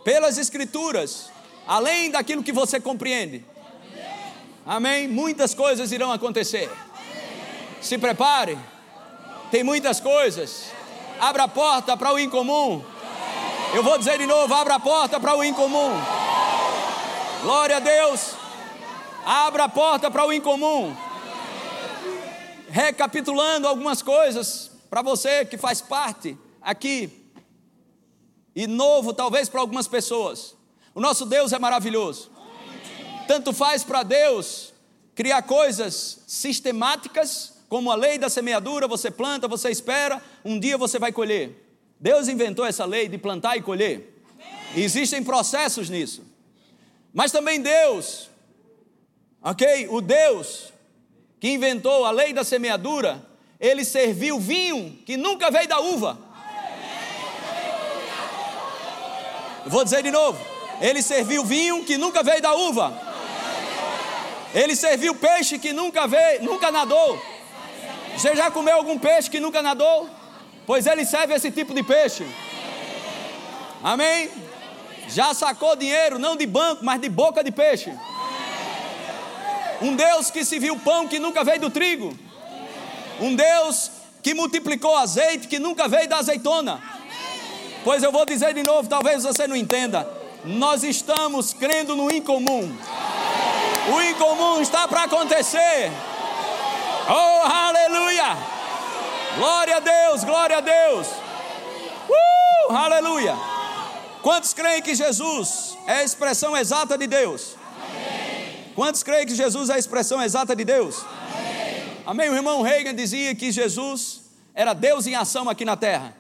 pelas 0.05 0.39
Escrituras, 0.39 1.31
além 1.67 2.11
daquilo 2.11 2.43
que 2.43 2.53
você 2.53 2.81
compreende. 2.81 3.45
Amém? 4.65 5.09
Muitas 5.09 5.55
coisas 5.55 5.91
irão 5.93 6.13
acontecer. 6.13 6.71
Se 7.81 7.99
prepare, 7.99 8.59
tem 9.51 9.65
muitas 9.65 10.01
coisas. 10.01 10.71
Abra 11.21 11.45
a 11.45 11.49
porta 11.49 11.97
para 11.99 12.15
o 12.15 12.19
incomum. 12.19 12.83
Eu 13.75 13.83
vou 13.83 13.99
dizer 13.99 14.19
de 14.19 14.27
novo: 14.27 14.55
abra 14.55 14.77
a 14.77 14.81
porta 14.81 15.21
para 15.21 15.37
o 15.37 15.45
incomum. 15.45 15.91
Glória 17.43 17.77
a 17.77 17.81
Deus. 17.81 18.35
Abra 19.25 19.65
a 19.65 19.69
porta 19.69 20.11
para 20.11 20.27
o 20.27 20.33
incomum. 20.33 20.97
Recapitulando 22.71 23.69
algumas 23.69 24.01
coisas 24.01 24.71
para 24.89 25.03
você 25.03 25.45
que 25.45 25.59
faz 25.59 25.83
parte 25.83 26.39
aqui 26.63 27.31
e 28.57 28.67
novo 28.67 29.13
talvez 29.13 29.49
para 29.49 29.61
algumas 29.61 29.87
pessoas. 29.87 30.57
O 30.95 31.01
nosso 31.01 31.27
Deus 31.27 31.53
é 31.53 31.59
maravilhoso. 31.59 32.31
Tanto 33.29 33.53
faz 33.53 33.85
para 33.85 34.03
Deus 34.03 34.73
criar 35.15 35.43
coisas 35.43 36.21
sistemáticas, 36.27 37.60
como 37.71 37.89
a 37.93 37.95
lei 37.95 38.19
da 38.19 38.29
semeadura, 38.29 38.89
você 38.89 39.13
planta, 39.13 39.47
você 39.47 39.71
espera, 39.71 40.21
um 40.45 40.59
dia 40.59 40.77
você 40.77 40.99
vai 40.99 41.13
colher. 41.13 41.53
Deus 42.01 42.27
inventou 42.27 42.67
essa 42.67 42.85
lei 42.85 43.09
de 43.09 43.17
plantar 43.17 43.57
e 43.57 43.63
colher. 43.63 44.13
E 44.75 44.83
existem 44.83 45.23
processos 45.23 45.89
nisso. 45.89 46.25
Mas 47.15 47.31
também 47.31 47.61
Deus, 47.61 48.29
ok? 49.41 49.87
O 49.89 50.01
Deus 50.01 50.73
que 51.39 51.49
inventou 51.49 52.05
a 52.05 52.11
lei 52.11 52.33
da 52.33 52.43
semeadura, 52.43 53.25
ele 53.61 53.85
serviu 53.85 54.41
vinho 54.41 54.99
que 55.07 55.17
nunca 55.17 55.49
veio 55.49 55.69
da 55.69 55.79
uva. 55.79 56.19
Vou 59.65 59.85
dizer 59.85 60.03
de 60.03 60.11
novo. 60.11 60.45
Ele 60.81 61.01
serviu 61.03 61.45
vinho 61.45 61.85
que 61.85 61.97
nunca 61.97 62.21
veio 62.25 62.43
da 62.43 62.53
uva. 62.53 63.01
Ele 64.53 64.75
serviu 64.75 65.15
peixe 65.15 65.57
que 65.57 65.73
nunca 65.73 66.09
veio, 66.09 66.43
nunca 66.43 66.73
nadou. 66.73 67.31
Você 68.17 68.37
já 68.37 68.51
comeu 68.51 68.77
algum 68.77 68.99
peixe 68.99 69.31
que 69.31 69.41
nunca 69.41 69.63
nadou? 69.63 70.09
Pois 70.67 70.87
ele 70.87 71.05
serve 71.05 71.35
esse 71.35 71.51
tipo 71.51 71.75
de 71.75 71.83
peixe. 71.83 72.27
Amém? 73.83 74.31
Já 75.09 75.35
sacou 75.35 75.75
dinheiro, 75.75 76.19
não 76.19 76.37
de 76.37 76.47
banco, 76.47 76.85
mas 76.85 77.01
de 77.01 77.09
boca 77.09 77.43
de 77.43 77.51
peixe. 77.51 77.93
Um 79.83 79.97
Deus 79.97 80.31
que 80.31 80.45
se 80.45 80.59
viu 80.59 80.79
pão 80.79 81.09
que 81.09 81.19
nunca 81.19 81.43
veio 81.43 81.61
do 81.61 81.71
trigo. 81.71 82.17
Um 83.19 83.35
Deus 83.35 83.91
que 84.23 84.35
multiplicou 84.35 84.97
azeite 84.97 85.49
que 85.49 85.59
nunca 85.59 85.89
veio 85.89 86.09
da 86.09 86.19
azeitona. 86.19 86.81
Pois 87.83 88.03
eu 88.03 88.13
vou 88.13 88.27
dizer 88.27 88.53
de 88.53 88.63
novo, 88.63 88.89
talvez 88.89 89.25
você 89.25 89.47
não 89.47 89.57
entenda. 89.57 90.07
Nós 90.45 90.85
estamos 90.85 91.55
crendo 91.55 91.97
no 91.97 92.11
incomum. 92.11 92.71
O 93.93 94.03
incomum 94.03 94.61
está 94.61 94.87
para 94.87 95.05
acontecer. 95.05 95.91
Oh, 97.13 97.43
aleluia! 97.45 98.37
Glória 99.37 99.79
a 99.79 99.81
Deus, 99.81 100.23
glória 100.23 100.59
a 100.59 100.61
Deus. 100.61 101.09
Uh, 102.09 102.73
aleluia! 102.73 103.35
Quantos 104.23 104.55
creem 104.55 104.81
que 104.81 104.95
Jesus 104.95 105.77
é 105.89 105.95
a 105.95 106.05
expressão 106.05 106.57
exata 106.57 106.97
de 106.97 107.09
Deus? 107.09 107.57
Amém. 107.67 108.65
Quantos 108.77 109.03
creem 109.03 109.27
que 109.27 109.35
Jesus 109.35 109.71
é 109.71 109.75
a 109.75 109.79
expressão 109.79 110.23
exata 110.23 110.55
de 110.55 110.65
Deus? 110.65 111.05
Amém. 111.05 112.29
Amém. 112.29 112.31
O 112.31 112.37
irmão 112.37 112.63
Reagan 112.63 112.95
dizia 112.95 113.35
que 113.35 113.51
Jesus 113.51 114.21
era 114.55 114.73
Deus 114.73 115.05
em 115.09 115.17
ação 115.17 115.49
aqui 115.49 115.65
na 115.65 115.77
terra. 115.77 116.15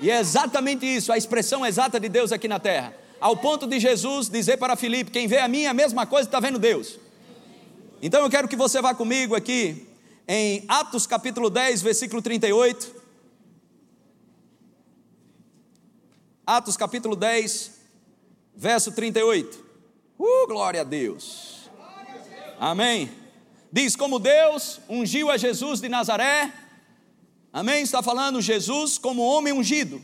E 0.00 0.10
é 0.10 0.18
exatamente 0.18 0.84
isso, 0.84 1.12
a 1.12 1.16
expressão 1.16 1.64
exata 1.64 2.00
de 2.00 2.08
Deus 2.08 2.32
aqui 2.32 2.48
na 2.48 2.58
terra. 2.58 2.92
Ao 3.20 3.36
ponto 3.36 3.68
de 3.68 3.78
Jesus 3.78 4.28
dizer 4.28 4.56
para 4.56 4.74
Filipe: 4.74 5.12
quem 5.12 5.28
vê 5.28 5.38
a 5.38 5.46
mim, 5.46 5.66
a 5.66 5.74
mesma 5.74 6.06
coisa 6.06 6.28
está 6.28 6.40
vendo 6.40 6.58
Deus. 6.58 6.98
Então 8.02 8.20
eu 8.22 8.28
quero 8.28 8.48
que 8.48 8.56
você 8.56 8.82
vá 8.82 8.92
comigo 8.94 9.36
aqui 9.36 9.87
em 10.28 10.64
Atos 10.68 11.06
capítulo 11.06 11.50
10, 11.50 11.82
versículo 11.82 12.22
38. 12.22 12.94
Atos 16.46 16.76
capítulo 16.76 17.16
10, 17.16 17.80
verso 18.54 18.92
38. 18.92 19.64
Uh, 20.18 20.46
glória 20.46 20.82
a 20.82 20.84
Deus. 20.84 21.68
Amém. 22.60 23.10
Diz: 23.72 23.96
Como 23.96 24.20
Deus 24.20 24.78
ungiu 24.88 25.30
a 25.30 25.36
Jesus 25.36 25.80
de 25.80 25.88
Nazaré 25.88 26.52
Amém? 27.52 27.82
Está 27.82 28.02
falando 28.02 28.40
Jesus 28.40 28.98
como 28.98 29.22
homem 29.22 29.52
ungido. 29.52 30.02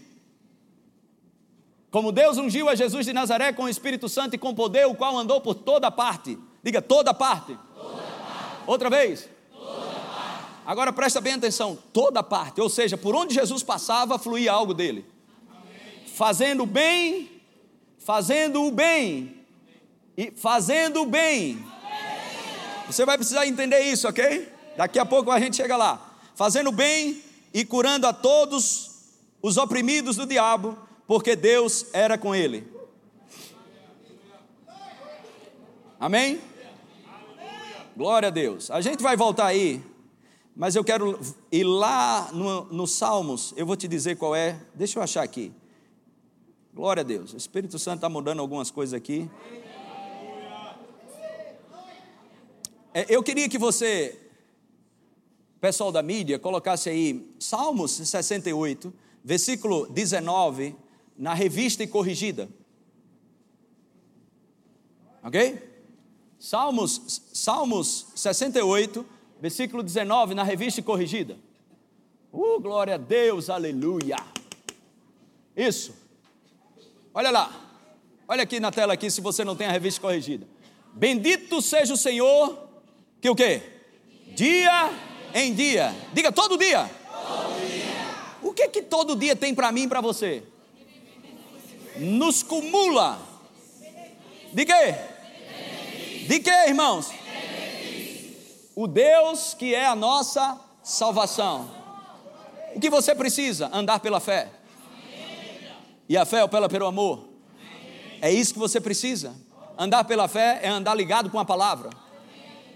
Como 1.91 2.11
Deus 2.11 2.39
ungiu 2.39 2.69
a 2.69 2.75
Jesus 2.75 3.07
de 3.07 3.13
Nazaré 3.13 3.53
com 3.53 3.65
o 3.65 3.69
Espírito 3.69 4.09
Santo 4.09 4.35
e 4.35 4.39
com 4.39 4.55
poder, 4.55 4.87
o 4.87 4.95
qual 4.95 5.17
andou 5.17 5.41
por 5.41 5.55
toda 5.55 5.91
parte. 5.91 6.39
Diga 6.63 6.83
toda 6.83 7.15
parte. 7.15 7.57
Toda 7.75 8.03
parte. 8.03 8.63
Outra 8.67 8.91
vez. 8.91 9.29
Agora 10.67 10.93
presta 10.93 11.21
bem 11.21 11.35
atenção, 11.35 11.79
toda 11.93 12.23
parte, 12.23 12.61
ou 12.61 12.71
seja, 12.71 12.97
por 12.97 13.15
onde 13.15 13.35
Jesus 13.35 13.63
passava, 13.63 14.19
fluía 14.19 14.53
algo 14.53 14.73
dele. 14.73 15.05
Amém. 15.51 16.07
Fazendo 16.07 16.65
bem, 16.65 17.31
fazendo 17.99 18.63
o 18.63 18.71
bem 18.71 19.37
e 20.17 20.31
fazendo 20.31 21.03
o 21.03 21.07
bem. 21.07 21.65
Você 22.87 23.05
vai 23.05 23.17
precisar 23.17 23.47
entender 23.47 23.81
isso, 23.81 24.09
ok? 24.09 24.49
Daqui 24.77 24.99
a 24.99 25.07
pouco 25.07 25.31
a 25.31 25.39
gente 25.39 25.57
chega 25.57 25.77
lá. 25.77 26.17
Fazendo 26.35 26.73
bem 26.73 27.23
e 27.53 27.65
curando 27.65 28.07
a 28.07 28.13
todos 28.13 28.91
os 29.41 29.57
oprimidos 29.57 30.17
do 30.17 30.27
diabo, 30.27 30.79
porque 31.07 31.37
Deus 31.37 31.87
era 31.93 32.17
com 32.17 32.35
ele. 32.35 32.67
Amém? 36.01 36.41
Glória 37.97 38.29
a 38.29 38.31
Deus. 38.31 38.71
A 38.71 38.81
gente 38.81 39.03
vai 39.03 39.17
voltar 39.17 39.47
aí, 39.47 39.83
mas 40.57 40.77
eu 40.77 40.85
quero 40.85 41.19
ir 41.51 41.65
lá 41.65 42.31
no, 42.33 42.65
no 42.65 42.87
Salmos, 42.87 43.53
eu 43.57 43.67
vou 43.67 43.77
te 43.77 43.89
dizer 43.89 44.17
qual 44.17 44.37
é. 44.37 44.61
Deixa 44.75 44.99
eu 44.99 45.03
achar 45.03 45.23
aqui. 45.23 45.53
Glória 46.73 47.01
a 47.01 47.05
Deus. 47.05 47.33
O 47.33 47.37
Espírito 47.37 47.79
Santo 47.79 47.97
está 47.97 48.09
mudando 48.09 48.41
algumas 48.41 48.71
coisas 48.71 48.95
aqui. 48.95 49.29
É, 52.93 53.07
eu 53.09 53.23
queria 53.23 53.49
que 53.49 53.59
você 53.59 54.21
pessoal 55.65 55.91
da 55.91 56.03
mídia 56.03 56.39
colocasse 56.39 56.91
aí 56.91 57.35
Salmos 57.41 57.93
68, 57.93 58.93
versículo 59.25 59.87
19, 59.87 60.77
na 61.17 61.33
revista 61.33 61.83
e 61.83 61.87
corrigida. 61.87 62.51
Ok? 65.23 65.59
Salmos, 66.39 67.23
Salmos 67.33 68.09
68, 68.15 69.07
versículo 69.45 69.83
19, 69.83 70.35
na 70.35 70.43
revista 70.43 70.81
corrigida. 70.81 71.37
Uh, 72.33 72.59
glória 72.59 72.95
a 72.95 72.97
Deus, 72.97 73.51
aleluia. 73.51 74.17
Isso. 75.55 75.95
Olha 77.13 77.31
lá. 77.31 77.53
Olha 78.27 78.43
aqui 78.43 78.59
na 78.59 78.71
tela 78.71 78.95
aqui 78.95 79.11
se 79.11 79.21
você 79.21 79.45
não 79.45 79.55
tem 79.55 79.67
a 79.67 79.71
revista 79.71 80.01
corrigida. 80.01 80.49
Bendito 80.95 81.61
seja 81.61 81.93
o 81.93 81.97
Senhor, 81.99 82.59
que 83.21 83.29
o 83.29 83.35
quê? 83.35 83.61
dia 84.29 84.91
em 85.35 85.53
dia. 85.53 85.95
Diga 86.15 86.33
todo 86.33 86.57
dia. 86.57 86.91
O 88.41 88.55
que 88.55 88.67
que 88.69 88.81
todo 88.81 89.15
dia 89.15 89.37
tem 89.37 89.55
para 89.55 89.71
mim 89.71 89.83
e 89.83 89.89
para 89.89 90.01
você? 90.01 90.43
Nos 91.99 92.43
cumula. 92.43 93.21
De 94.55 94.65
quê? 94.65 94.95
De 96.27 96.41
quê, 96.41 96.69
irmãos? 96.69 97.24
O 98.75 98.89
Deus 98.89 99.55
que 99.55 99.75
é 99.75 99.87
a 99.87 99.95
nossa 99.95 100.59
salvação. 100.83 101.71
O 102.75 102.81
que 102.81 102.91
você 102.91 103.15
precisa? 103.15 103.71
Andar 103.73 104.01
pela 104.01 104.19
fé. 104.19 104.51
E 106.09 106.17
a 106.17 106.25
fé 106.25 106.43
opera 106.43 106.69
pelo 106.69 106.87
amor. 106.87 107.29
É 108.21 108.33
isso 108.33 108.53
que 108.53 108.59
você 108.59 108.81
precisa. 108.81 109.35
Andar 109.79 110.05
pela 110.05 110.27
fé 110.27 110.61
é 110.63 110.69
andar 110.69 110.95
ligado 110.95 111.31
com 111.31 111.39
a 111.39 111.45
palavra. 111.45 111.91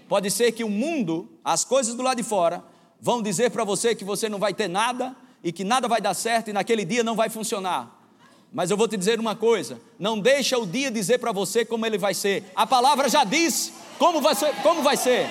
Pode 0.07 0.31
ser 0.31 0.51
que 0.53 0.63
o 0.63 0.69
mundo, 0.69 1.29
as 1.43 1.65
coisas 1.65 1.93
do 1.95 2.01
lado 2.01 2.17
de 2.17 2.23
fora, 2.23 2.63
vão 2.99 3.21
dizer 3.21 3.51
para 3.51 3.63
você 3.63 3.93
que 3.93 4.03
você 4.03 4.29
não 4.29 4.39
vai 4.39 4.53
ter 4.53 4.67
nada 4.67 5.15
e 5.43 5.51
que 5.51 5.63
nada 5.63 5.87
vai 5.87 6.01
dar 6.01 6.13
certo 6.13 6.49
e 6.49 6.53
naquele 6.53 6.85
dia 6.85 7.03
não 7.03 7.15
vai 7.15 7.29
funcionar. 7.29 7.99
Mas 8.51 8.71
eu 8.71 8.77
vou 8.77 8.87
te 8.87 8.97
dizer 8.97 9.19
uma 9.19 9.35
coisa: 9.35 9.79
não 9.99 10.19
deixa 10.19 10.57
o 10.57 10.65
dia 10.65 10.89
dizer 10.89 11.19
para 11.19 11.31
você 11.31 11.63
como 11.63 11.85
ele 11.85 11.97
vai 11.97 12.13
ser. 12.13 12.51
A 12.55 12.65
palavra 12.65 13.09
já 13.09 13.23
disse 13.23 13.73
como 13.97 14.21
vai 14.21 14.33
ser. 14.33 14.55
Como 14.63 14.81
vai 14.81 14.97
ser. 14.97 15.27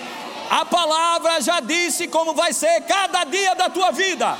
A 0.50 0.64
palavra 0.64 1.40
já 1.40 1.60
disse 1.60 2.08
como 2.08 2.34
vai 2.34 2.52
ser 2.52 2.80
cada 2.82 3.24
dia 3.24 3.54
da 3.54 3.68
tua 3.68 3.90
vida. 3.90 4.36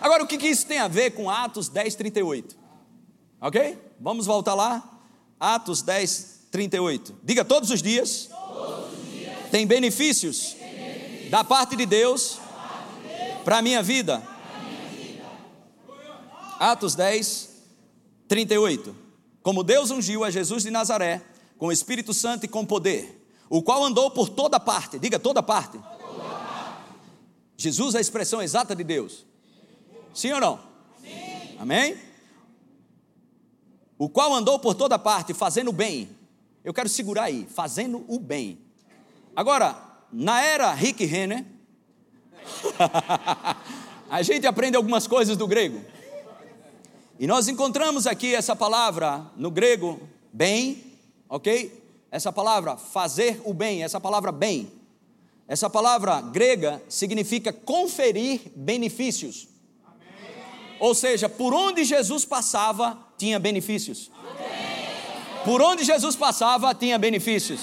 Agora, 0.00 0.22
o 0.22 0.26
que, 0.26 0.38
que 0.38 0.46
isso 0.46 0.66
tem 0.66 0.78
a 0.78 0.86
ver 0.86 1.10
com 1.10 1.28
Atos 1.28 1.68
10, 1.68 1.94
38? 1.96 2.56
Ok? 3.40 3.78
Vamos 3.98 4.26
voltar 4.26 4.54
lá? 4.54 4.82
Atos 5.40 5.82
10, 5.82 6.46
38. 6.50 7.16
Diga 7.22 7.44
todos 7.44 7.70
os 7.70 7.82
dias. 7.82 8.28
Todos 8.30 8.92
os 8.92 9.10
dias 9.10 9.50
tem 9.50 9.66
benefícios, 9.66 10.54
tem 10.54 10.74
benefícios 10.74 11.30
da 11.30 11.42
parte 11.42 11.74
de 11.74 11.84
Deus, 11.84 12.38
Deus 13.02 13.42
para 13.44 13.58
a 13.58 13.62
minha 13.62 13.82
vida. 13.82 14.22
Atos 16.60 16.94
10, 16.94 17.48
38. 18.28 18.94
Como 19.42 19.64
Deus 19.64 19.90
ungiu 19.90 20.24
a 20.24 20.30
Jesus 20.30 20.62
de 20.62 20.70
Nazaré 20.70 21.22
com 21.58 21.66
o 21.66 21.72
Espírito 21.72 22.14
Santo 22.14 22.44
e 22.44 22.48
com 22.48 22.64
poder, 22.64 23.26
o 23.50 23.60
qual 23.60 23.84
andou 23.84 24.10
por 24.10 24.28
toda 24.28 24.60
parte, 24.60 24.98
diga 24.98 25.18
toda 25.18 25.42
parte. 25.42 25.78
Toda 25.78 26.24
parte. 26.24 26.84
Jesus 27.56 27.94
é 27.94 27.98
a 27.98 28.00
expressão 28.00 28.40
exata 28.40 28.74
de 28.74 28.84
Deus. 28.84 29.26
Sim 30.14 30.32
ou 30.32 30.40
não? 30.40 30.60
Sim. 31.02 31.56
Amém? 31.58 31.98
O 33.98 34.08
qual 34.08 34.32
andou 34.32 34.58
por 34.60 34.74
toda 34.74 34.98
parte 34.98 35.34
fazendo 35.34 35.68
o 35.68 35.72
bem. 35.72 36.08
Eu 36.64 36.72
quero 36.72 36.88
segurar 36.88 37.24
aí, 37.24 37.48
fazendo 37.52 38.04
o 38.06 38.18
bem. 38.18 38.60
Agora, 39.34 39.76
na 40.12 40.40
era 40.40 40.72
Rick 40.72 41.04
Renner, 41.04 41.44
a 44.08 44.22
gente 44.22 44.46
aprende 44.46 44.76
algumas 44.76 45.06
coisas 45.06 45.36
do 45.36 45.46
grego. 45.46 45.82
E 47.18 47.26
nós 47.26 47.48
encontramos 47.48 48.06
aqui 48.06 48.34
essa 48.34 48.54
palavra 48.54 49.26
no 49.36 49.50
grego, 49.50 50.00
bem, 50.32 50.87
ok? 51.28 51.84
Essa 52.10 52.32
palavra 52.32 52.76
fazer 52.76 53.40
o 53.44 53.52
bem, 53.52 53.82
essa 53.82 54.00
palavra 54.00 54.32
bem. 54.32 54.72
Essa 55.46 55.70
palavra 55.70 56.20
grega 56.20 56.82
significa 56.88 57.52
conferir 57.52 58.40
benefícios. 58.54 59.48
Ou 60.78 60.94
seja, 60.94 61.28
por 61.28 61.54
onde 61.54 61.84
Jesus 61.84 62.24
passava, 62.24 62.98
tinha 63.16 63.38
benefícios. 63.38 64.10
Por 65.44 65.62
onde 65.62 65.84
Jesus 65.84 66.14
passava, 66.14 66.74
tinha 66.74 66.98
benefícios. 66.98 67.60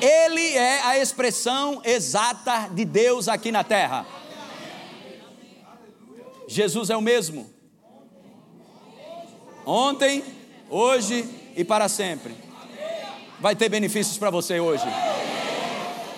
Ele 0.00 0.54
é 0.54 0.80
a 0.82 0.98
expressão 0.98 1.80
exata 1.84 2.68
de 2.68 2.84
Deus 2.84 3.28
aqui 3.28 3.52
na 3.52 3.62
terra. 3.62 4.06
Jesus 6.48 6.90
é 6.90 6.96
o 6.96 7.00
mesmo. 7.00 7.50
Ontem, 9.64 10.24
hoje 10.68 11.28
e 11.56 11.64
para 11.64 11.88
sempre. 11.88 12.41
Vai 13.42 13.54
ter 13.54 13.68
benefícios 13.68 14.16
para 14.16 14.30
você 14.30 14.58
hoje. 14.58 14.84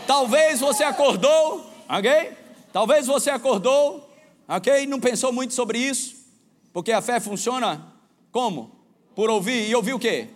Talvez 0.06 0.60
você 0.60 0.84
acordou, 0.84 1.68
ok? 1.88 2.32
Talvez 2.72 3.08
você 3.08 3.30
acordou 3.30 4.14
Ok? 4.46 4.87
Não 4.87 5.00
pensou 5.00 5.32
muito 5.32 5.54
sobre 5.54 5.78
isso? 5.78 6.16
Porque 6.72 6.92
a 6.92 7.00
fé 7.00 7.18
funciona 7.18 7.92
como? 8.30 8.70
Por 9.14 9.30
ouvir. 9.30 9.68
E 9.68 9.74
ouvir 9.74 9.94
o 9.94 9.98
quê? 9.98 10.28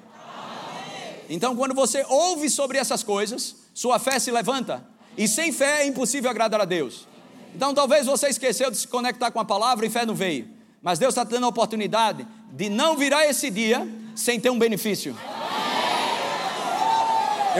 Então, 1.29 1.55
quando 1.55 1.75
você 1.75 2.05
ouve 2.09 2.49
sobre 2.49 2.79
essas 2.79 3.03
coisas, 3.03 3.55
sua 3.75 3.99
fé 3.99 4.19
se 4.19 4.31
levanta. 4.31 4.85
E 5.17 5.29
sem 5.29 5.53
fé 5.53 5.83
é 5.83 5.87
impossível 5.87 6.31
agradar 6.31 6.61
a 6.61 6.65
Deus. 6.65 7.07
Então, 7.55 7.75
talvez 7.75 8.07
você 8.07 8.29
esqueceu 8.29 8.71
de 8.71 8.79
se 8.79 8.89
conectar 8.89 9.31
com 9.31 9.41
a 9.41 9.45
palavra 9.45 9.85
e 9.85 9.91
fé 9.91 10.07
não 10.07 10.15
veio. 10.15 10.49
Mas 10.81 10.99
Deus 10.99 11.13
está 11.13 11.27
te 11.27 11.31
dando 11.31 11.45
a 11.45 11.49
oportunidade 11.49 12.27
de 12.53 12.71
não 12.71 12.97
virar 12.97 13.27
esse 13.27 13.51
dia 13.51 13.87
sem 14.15 14.41
ter 14.41 14.49
um 14.49 14.59
benefício. 14.59 15.15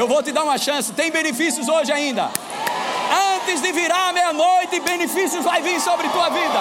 Eu 0.01 0.07
vou 0.13 0.23
te 0.23 0.33
dar 0.37 0.45
uma 0.49 0.59
chance. 0.67 0.93
Tem 0.93 1.11
benefícios 1.11 1.69
hoje 1.69 1.93
ainda 1.99 2.31
antes 3.49 3.63
de 3.63 3.73
virar 3.73 4.13
meia-noite, 4.13 4.79
benefícios 4.81 5.43
vai 5.45 5.63
vir 5.63 5.81
sobre 5.81 6.09
tua 6.11 6.29
vida. 6.29 6.61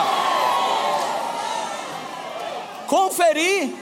Conferir. 2.88 3.74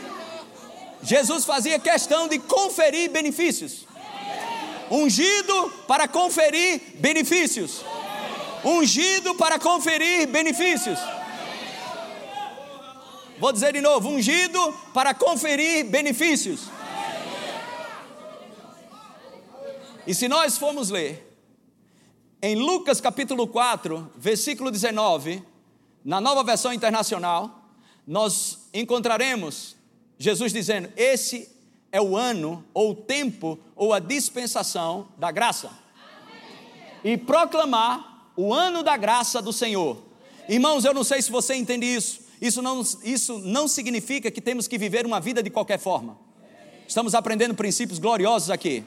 Jesus 1.03 1.45
fazia 1.45 1.77
questão 1.77 2.27
de 2.27 2.39
conferir 2.39 3.11
benefícios. 3.11 3.85
Ungido 4.89 5.71
para 5.87 6.07
conferir 6.07 6.81
benefícios. 6.95 7.85
Ungido 8.63 9.35
para 9.35 9.59
conferir 9.59 10.27
benefícios. 10.27 10.99
Vou 13.37 13.51
dizer 13.51 13.73
de 13.73 13.81
novo: 13.81 14.09
ungido 14.09 14.73
para 14.93 15.13
conferir 15.13 15.85
benefícios. 15.85 16.61
E 20.07 20.13
se 20.13 20.27
nós 20.27 20.57
formos 20.57 20.89
ler 20.89 21.35
em 22.39 22.55
Lucas 22.55 23.01
capítulo 23.01 23.47
4, 23.47 24.11
versículo 24.15 24.69
19, 24.69 25.41
na 26.03 26.21
nova 26.21 26.43
versão 26.43 26.71
internacional, 26.71 27.71
nós 28.05 28.69
encontraremos 28.71 29.75
Jesus 30.19 30.53
dizendo: 30.53 30.89
Esse 30.95 31.49
é 31.91 31.99
o 31.99 32.15
ano, 32.15 32.63
ou 32.71 32.91
o 32.91 32.95
tempo, 32.95 33.57
ou 33.75 33.93
a 33.93 33.99
dispensação 33.99 35.07
da 35.17 35.31
graça. 35.31 35.71
E 37.03 37.17
proclamar 37.17 38.29
o 38.37 38.53
ano 38.53 38.83
da 38.83 38.95
graça 38.97 39.41
do 39.41 39.51
Senhor. 39.51 40.03
Irmãos, 40.47 40.85
eu 40.85 40.93
não 40.93 41.03
sei 41.03 41.19
se 41.21 41.31
você 41.31 41.55
entende 41.55 41.85
isso. 41.87 42.25
Isso 42.39 42.61
não, 42.61 42.81
isso 43.03 43.39
não 43.39 43.67
significa 43.67 44.29
que 44.29 44.41
temos 44.41 44.67
que 44.67 44.77
viver 44.77 45.03
uma 45.05 45.19
vida 45.19 45.41
de 45.41 45.49
qualquer 45.49 45.79
forma. 45.79 46.15
Estamos 46.87 47.15
aprendendo 47.15 47.55
princípios 47.55 47.97
gloriosos 47.97 48.51
aqui. 48.51 48.83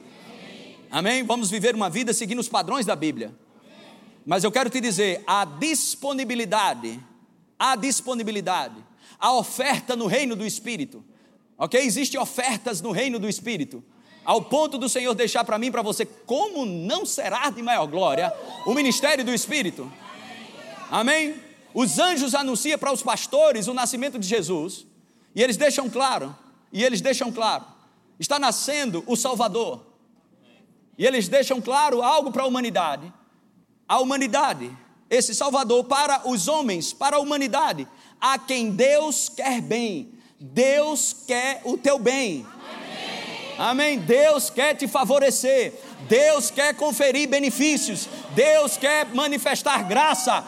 Amém? 0.90 1.22
Vamos 1.22 1.50
viver 1.50 1.74
uma 1.74 1.90
vida 1.90 2.12
seguindo 2.12 2.38
os 2.38 2.48
padrões 2.48 2.86
da 2.86 2.96
Bíblia. 2.96 3.34
Mas 4.24 4.44
eu 4.44 4.52
quero 4.52 4.70
te 4.70 4.80
dizer, 4.80 5.22
a 5.26 5.44
disponibilidade, 5.44 6.98
a 7.58 7.76
disponibilidade, 7.76 8.76
a 9.18 9.32
oferta 9.32 9.96
no 9.96 10.06
reino 10.06 10.36
do 10.36 10.44
Espírito, 10.44 11.04
ok? 11.56 11.80
Existem 11.80 12.20
ofertas 12.20 12.80
no 12.80 12.90
reino 12.90 13.18
do 13.18 13.28
Espírito, 13.28 13.82
ao 14.24 14.42
ponto 14.42 14.76
do 14.76 14.88
Senhor 14.88 15.14
deixar 15.14 15.44
para 15.44 15.58
mim 15.58 15.68
e 15.68 15.70
para 15.70 15.82
você, 15.82 16.04
como 16.04 16.66
não 16.66 17.06
será 17.06 17.48
de 17.48 17.62
maior 17.62 17.86
glória 17.86 18.32
o 18.66 18.74
ministério 18.74 19.24
do 19.24 19.32
Espírito? 19.32 19.90
Amém? 20.90 21.34
Os 21.72 21.98
anjos 21.98 22.34
anunciam 22.34 22.78
para 22.78 22.92
os 22.92 23.02
pastores 23.02 23.66
o 23.66 23.74
nascimento 23.74 24.18
de 24.18 24.26
Jesus, 24.26 24.86
e 25.34 25.42
eles 25.42 25.56
deixam 25.56 25.88
claro, 25.88 26.36
e 26.70 26.84
eles 26.84 27.00
deixam 27.00 27.32
claro, 27.32 27.64
está 28.18 28.38
nascendo 28.38 29.02
o 29.06 29.16
Salvador, 29.16 29.87
e 30.98 31.06
eles 31.06 31.28
deixam 31.28 31.60
claro 31.60 32.02
algo 32.02 32.32
para 32.32 32.42
a 32.42 32.46
humanidade, 32.46 33.12
a 33.88 34.00
humanidade, 34.00 34.76
esse 35.08 35.34
Salvador 35.34 35.84
para 35.84 36.28
os 36.28 36.48
homens, 36.48 36.92
para 36.92 37.16
a 37.16 37.20
humanidade, 37.20 37.86
a 38.20 38.36
quem 38.36 38.70
Deus 38.72 39.28
quer 39.28 39.60
bem. 39.60 40.12
Deus 40.40 41.16
quer 41.26 41.62
o 41.64 41.78
teu 41.78 41.98
bem. 41.98 42.46
Amém. 43.58 43.96
Amém. 43.96 43.98
Deus 43.98 44.50
quer 44.50 44.74
te 44.74 44.86
favorecer. 44.86 45.72
Deus 46.08 46.50
quer 46.50 46.74
conferir 46.74 47.28
benefícios. 47.28 48.08
Deus 48.34 48.76
quer 48.76 49.06
manifestar 49.14 49.82
graça. 49.84 50.44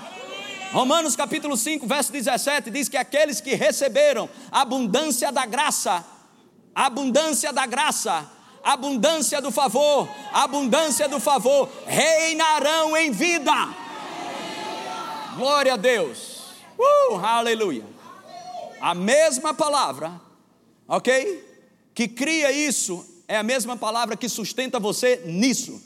Romanos 0.72 1.16
capítulo 1.16 1.56
5, 1.56 1.84
verso 1.86 2.12
17 2.12 2.70
diz 2.70 2.88
que 2.88 2.96
aqueles 2.96 3.40
que 3.40 3.54
receberam 3.54 4.28
a 4.52 4.60
abundância 4.60 5.32
da 5.32 5.44
graça, 5.44 6.04
abundância 6.72 7.52
da 7.52 7.66
graça, 7.66 8.30
abundância 8.62 9.40
do 9.40 9.50
favor, 9.50 10.08
abundância 10.32 11.08
do 11.08 11.18
favor, 11.18 11.68
reinarão 11.86 12.96
em 12.96 13.10
vida. 13.10 13.52
Glória 15.36 15.74
a 15.74 15.76
Deus. 15.76 16.40
Uh, 16.78 17.16
aleluia. 17.16 17.84
A 18.80 18.94
mesma 18.94 19.52
palavra, 19.52 20.20
ok? 20.88 21.46
Que 21.94 22.08
cria 22.08 22.50
isso, 22.50 23.04
é 23.28 23.36
a 23.36 23.42
mesma 23.42 23.76
palavra 23.76 24.16
que 24.16 24.28
sustenta 24.28 24.80
você 24.80 25.22
nisso. 25.26 25.82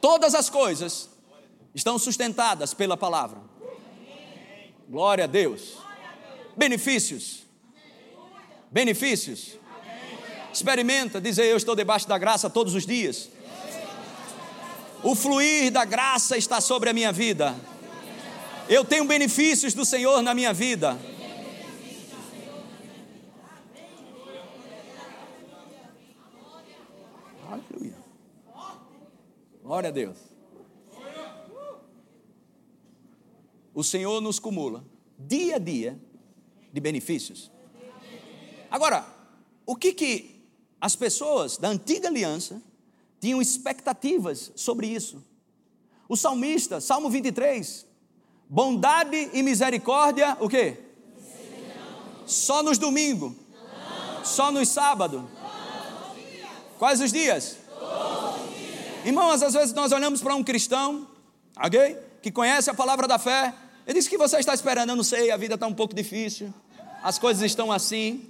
Todas 0.00 0.34
as 0.34 0.48
coisas 0.48 1.10
estão 1.74 1.98
sustentadas 1.98 2.72
pela 2.74 2.96
palavra. 2.96 3.38
Glória 4.88 5.24
a 5.24 5.26
Deus. 5.26 5.78
Benefícios 6.56 7.39
Benefícios. 8.70 9.58
Experimenta 10.52 11.20
dizer: 11.20 11.46
Eu 11.46 11.56
estou 11.56 11.74
debaixo 11.74 12.08
da 12.08 12.16
graça 12.16 12.48
todos 12.48 12.74
os 12.74 12.86
dias. 12.86 13.30
O 15.02 15.14
fluir 15.14 15.72
da 15.72 15.84
graça 15.84 16.36
está 16.36 16.60
sobre 16.60 16.90
a 16.90 16.92
minha 16.92 17.10
vida. 17.10 17.54
Eu 18.68 18.84
tenho 18.84 19.04
benefícios 19.04 19.74
do 19.74 19.84
Senhor 19.84 20.22
na 20.22 20.34
minha 20.34 20.52
vida. 20.52 20.96
Aleluia. 27.48 27.96
Glória 29.62 29.88
a 29.88 29.92
Deus. 29.92 30.18
O 33.74 33.82
Senhor 33.82 34.20
nos 34.20 34.38
cumula 34.38 34.84
dia 35.18 35.56
a 35.56 35.58
dia 35.58 35.98
de 36.72 36.80
benefícios. 36.80 37.50
Agora, 38.70 39.04
o 39.66 39.74
que 39.74 39.92
que 39.92 40.44
as 40.80 40.94
pessoas 40.94 41.56
da 41.56 41.68
antiga 41.68 42.08
aliança 42.08 42.62
tinham 43.20 43.42
expectativas 43.42 44.52
sobre 44.54 44.86
isso? 44.86 45.22
O 46.08 46.16
salmista, 46.16 46.80
Salmo 46.80 47.10
23, 47.10 47.86
bondade 48.48 49.30
e 49.32 49.42
misericórdia, 49.42 50.36
o 50.40 50.48
quê? 50.48 50.78
Só 52.26 52.62
nos 52.62 52.78
domingos? 52.78 53.34
Só 54.24 54.52
nos 54.52 54.68
sábados? 54.68 55.22
Quais 56.78 57.00
os 57.00 57.12
dias? 57.12 57.58
Irmãos, 59.04 59.42
às 59.42 59.54
vezes 59.54 59.72
nós 59.72 59.92
olhamos 59.92 60.22
para 60.22 60.34
um 60.34 60.44
cristão, 60.44 61.06
ok? 61.56 61.96
Que 62.22 62.30
conhece 62.30 62.70
a 62.70 62.74
palavra 62.74 63.08
da 63.08 63.18
fé, 63.18 63.54
ele 63.86 63.98
diz 63.98 64.06
que 64.06 64.18
você 64.18 64.38
está 64.38 64.54
esperando, 64.54 64.90
eu 64.90 64.96
não 64.96 65.02
sei, 65.02 65.30
a 65.30 65.36
vida 65.36 65.54
está 65.54 65.66
um 65.66 65.74
pouco 65.74 65.94
difícil, 65.94 66.52
as 67.02 67.18
coisas 67.18 67.42
estão 67.42 67.72
assim. 67.72 68.29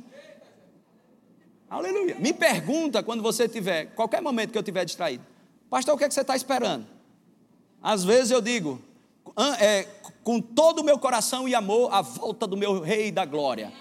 Aleluia. 1.71 2.17
Me 2.19 2.33
pergunta 2.33 3.01
quando 3.01 3.23
você 3.23 3.49
tiver, 3.49 3.87
qualquer 3.95 4.21
momento 4.21 4.51
que 4.51 4.59
eu 4.59 4.63
tiver 4.63 4.85
distraído, 4.85 5.25
pastor, 5.71 5.95
o 5.95 5.99
que, 5.99 6.03
é 6.03 6.09
que 6.09 6.15
você 6.15 6.23
está 6.23 6.35
esperando? 6.35 6.85
Às 7.81 8.03
vezes 8.03 8.33
eu 8.33 8.41
digo, 8.41 8.83
é, 9.61 9.87
com 10.25 10.41
todo 10.41 10.81
o 10.81 10.85
meu 10.85 10.99
coração 10.99 11.49
e 11.49 11.55
amor, 11.55 11.95
a 11.95 12.03
volta 12.03 12.45
do 12.45 12.57
meu 12.57 12.81
Rei 12.81 13.13
da 13.13 13.25
Glória. 13.25 13.73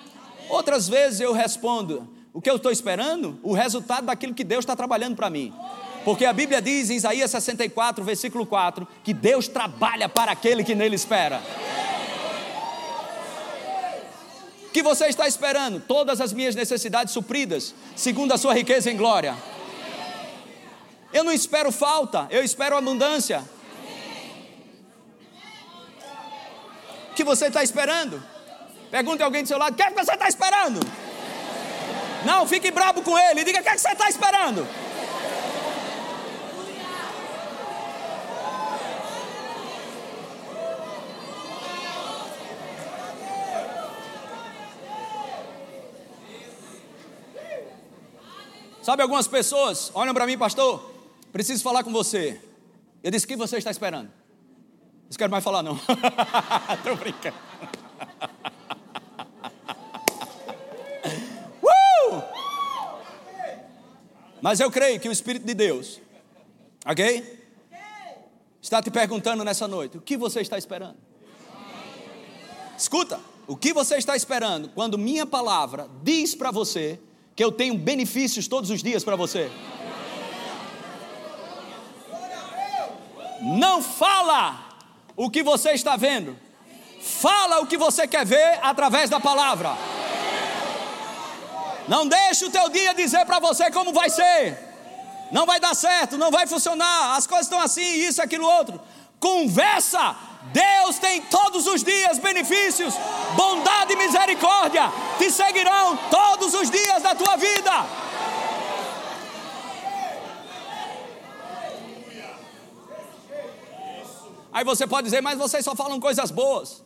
Outras 0.49 0.88
vezes 0.88 1.19
eu 1.19 1.34
respondo, 1.34 2.08
o 2.32 2.39
que 2.39 2.49
eu 2.49 2.58
estou 2.58 2.71
esperando? 2.71 3.39
O 3.41 3.54
resultado 3.54 4.06
daquilo 4.06 4.36
que 4.36 4.43
Deus 4.43 4.63
está 4.63 4.75
trabalhando 4.75 5.15
para 5.15 5.30
mim. 5.32 5.52
Porque 6.06 6.25
a 6.25 6.32
Bíblia 6.32 6.62
diz 6.62 6.91
em 6.91 6.95
Isaías 6.95 7.32
64, 7.32 8.04
versículo 8.04 8.45
4, 8.45 8.88
que 9.04 9.13
Deus 9.15 9.47
trabalha 9.47 10.08
para 10.08 10.32
aquele 10.32 10.63
que 10.63 10.75
nele 10.75 10.95
espera. 10.95 11.41
O 14.69 14.71
que 14.71 14.84
você 14.84 15.08
está 15.08 15.27
esperando? 15.27 15.79
Todas 15.79 16.21
as 16.21 16.32
minhas 16.32 16.53
necessidades 16.53 17.12
supridas, 17.12 17.73
segundo 17.95 18.32
a 18.32 18.38
sua 18.38 18.53
riqueza 18.53 18.91
em 18.91 18.95
glória. 18.95 19.36
Eu 21.12 21.23
não 21.23 21.32
espero 21.32 21.71
falta, 21.71 22.27
eu 22.29 22.43
espero 22.43 22.77
abundância. 22.77 23.43
O 27.12 27.15
que 27.15 27.23
você 27.23 27.47
está 27.47 27.63
esperando? 27.63 28.23
Pergunte 28.91 29.23
a 29.23 29.25
alguém 29.25 29.41
do 29.41 29.47
seu 29.47 29.58
lado: 29.58 29.73
o 29.73 29.75
que, 29.75 29.82
é 29.82 29.89
que 29.89 30.05
você 30.05 30.13
está 30.13 30.27
esperando? 30.27 30.79
Não, 32.23 32.47
fique 32.47 32.69
bravo 32.69 33.01
com 33.01 33.17
ele, 33.17 33.43
diga: 33.43 33.62
o 33.62 33.63
que, 33.63 33.69
é 33.69 33.73
que 33.73 33.82
você 33.82 33.91
está 33.91 34.08
esperando? 34.08 34.67
Sabe, 48.89 49.04
algumas 49.04 49.28
pessoas 49.28 49.91
olham 49.93 50.15
para 50.15 50.25
mim, 50.25 50.36
pastor, 50.36 50.91
preciso 51.32 51.62
falar 51.62 51.84
com 51.84 51.91
você. 51.91 52.41
Eu 53.04 53.12
disse: 53.12 53.23
O 53.23 53.28
que 53.28 53.36
você 53.36 53.60
está 53.60 53.69
esperando? 53.69 54.08
Não 54.08 55.15
quero 55.15 55.30
mais 55.30 55.43
falar, 55.43 55.62
não. 55.62 55.78
Estou 56.73 56.95
brincando. 56.95 57.38
uh! 61.62 62.23
Mas 64.41 64.60
eu 64.60 64.71
creio 64.71 64.99
que 64.99 65.08
o 65.08 65.12
Espírito 65.12 65.45
de 65.45 65.54
Deus, 65.54 66.02
ok? 66.84 67.47
Está 68.60 68.82
te 68.82 68.89
perguntando 68.89 69.43
nessa 69.43 69.67
noite: 69.67 69.99
o 69.99 70.02
que 70.02 70.17
você 70.17 70.41
está 70.41 70.58
esperando? 70.58 70.97
Escuta, 72.75 73.19
o 73.45 73.56
que 73.56 73.71
você 73.71 73.97
está 73.97 74.15
esperando 74.15 74.69
quando 74.69 74.97
minha 74.97 75.28
palavra 75.28 75.88
diz 76.02 76.34
para 76.34 76.49
você 76.49 76.99
que 77.39 77.43
eu 77.45 77.54
tenho 77.54 77.73
benefícios 77.78 78.49
todos 78.49 78.69
os 78.69 78.84
dias 78.84 79.02
para 79.02 79.15
você. 79.15 79.49
Não 83.41 83.82
fala 83.82 84.43
o 85.15 85.30
que 85.30 85.41
você 85.41 85.69
está 85.71 85.95
vendo, 85.95 86.38
fala 87.02 87.62
o 87.62 87.65
que 87.65 87.78
você 87.78 88.06
quer 88.06 88.25
ver 88.25 88.60
através 88.62 89.10
da 89.10 89.21
palavra. 89.21 89.69
Não 91.88 92.06
deixe 92.06 92.43
o 92.43 92.52
teu 92.52 92.67
dia 92.67 92.93
dizer 92.93 93.25
para 93.25 93.39
você 93.39 93.71
como 93.71 93.93
vai 93.93 94.10
ser. 94.10 94.58
Não 95.32 95.45
vai 95.45 95.62
dar 95.62 95.73
certo, 95.73 96.17
não 96.17 96.32
vai 96.32 96.45
funcionar, 96.45 97.15
as 97.15 97.25
coisas 97.25 97.45
estão 97.45 97.62
assim, 97.62 97.89
isso, 98.06 98.21
aquilo, 98.21 98.45
outro. 98.45 98.82
Conversa 99.17 100.13
Deus 100.41 100.97
tem 100.99 101.21
todos 101.23 101.67
os 101.67 101.84
dias 101.84 102.17
benefícios, 102.17 102.93
bondade 103.36 103.93
e 103.93 103.95
misericórdia 103.95 104.91
te 105.17 105.30
seguirão 105.30 105.97
todos 106.10 106.54
os 106.54 106.69
dias 106.71 107.04
da 107.04 107.13
tua 107.13 107.36
vida. 107.36 107.71
Aí 114.52 114.63
você 114.63 114.88
pode 114.88 115.06
dizer, 115.06 115.21
mas 115.21 115.38
vocês 115.38 115.63
só 115.63 115.75
falam 115.75 115.99
coisas 115.99 116.32
boas. 116.32 116.84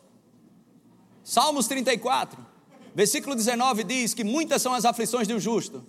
Salmos 1.22 1.66
34, 1.66 2.44
versículo 2.94 3.34
19 3.34 3.84
diz 3.84 4.12
que 4.12 4.22
muitas 4.22 4.60
são 4.60 4.74
as 4.74 4.84
aflições 4.84 5.26
um 5.30 5.40
justo, 5.40 5.82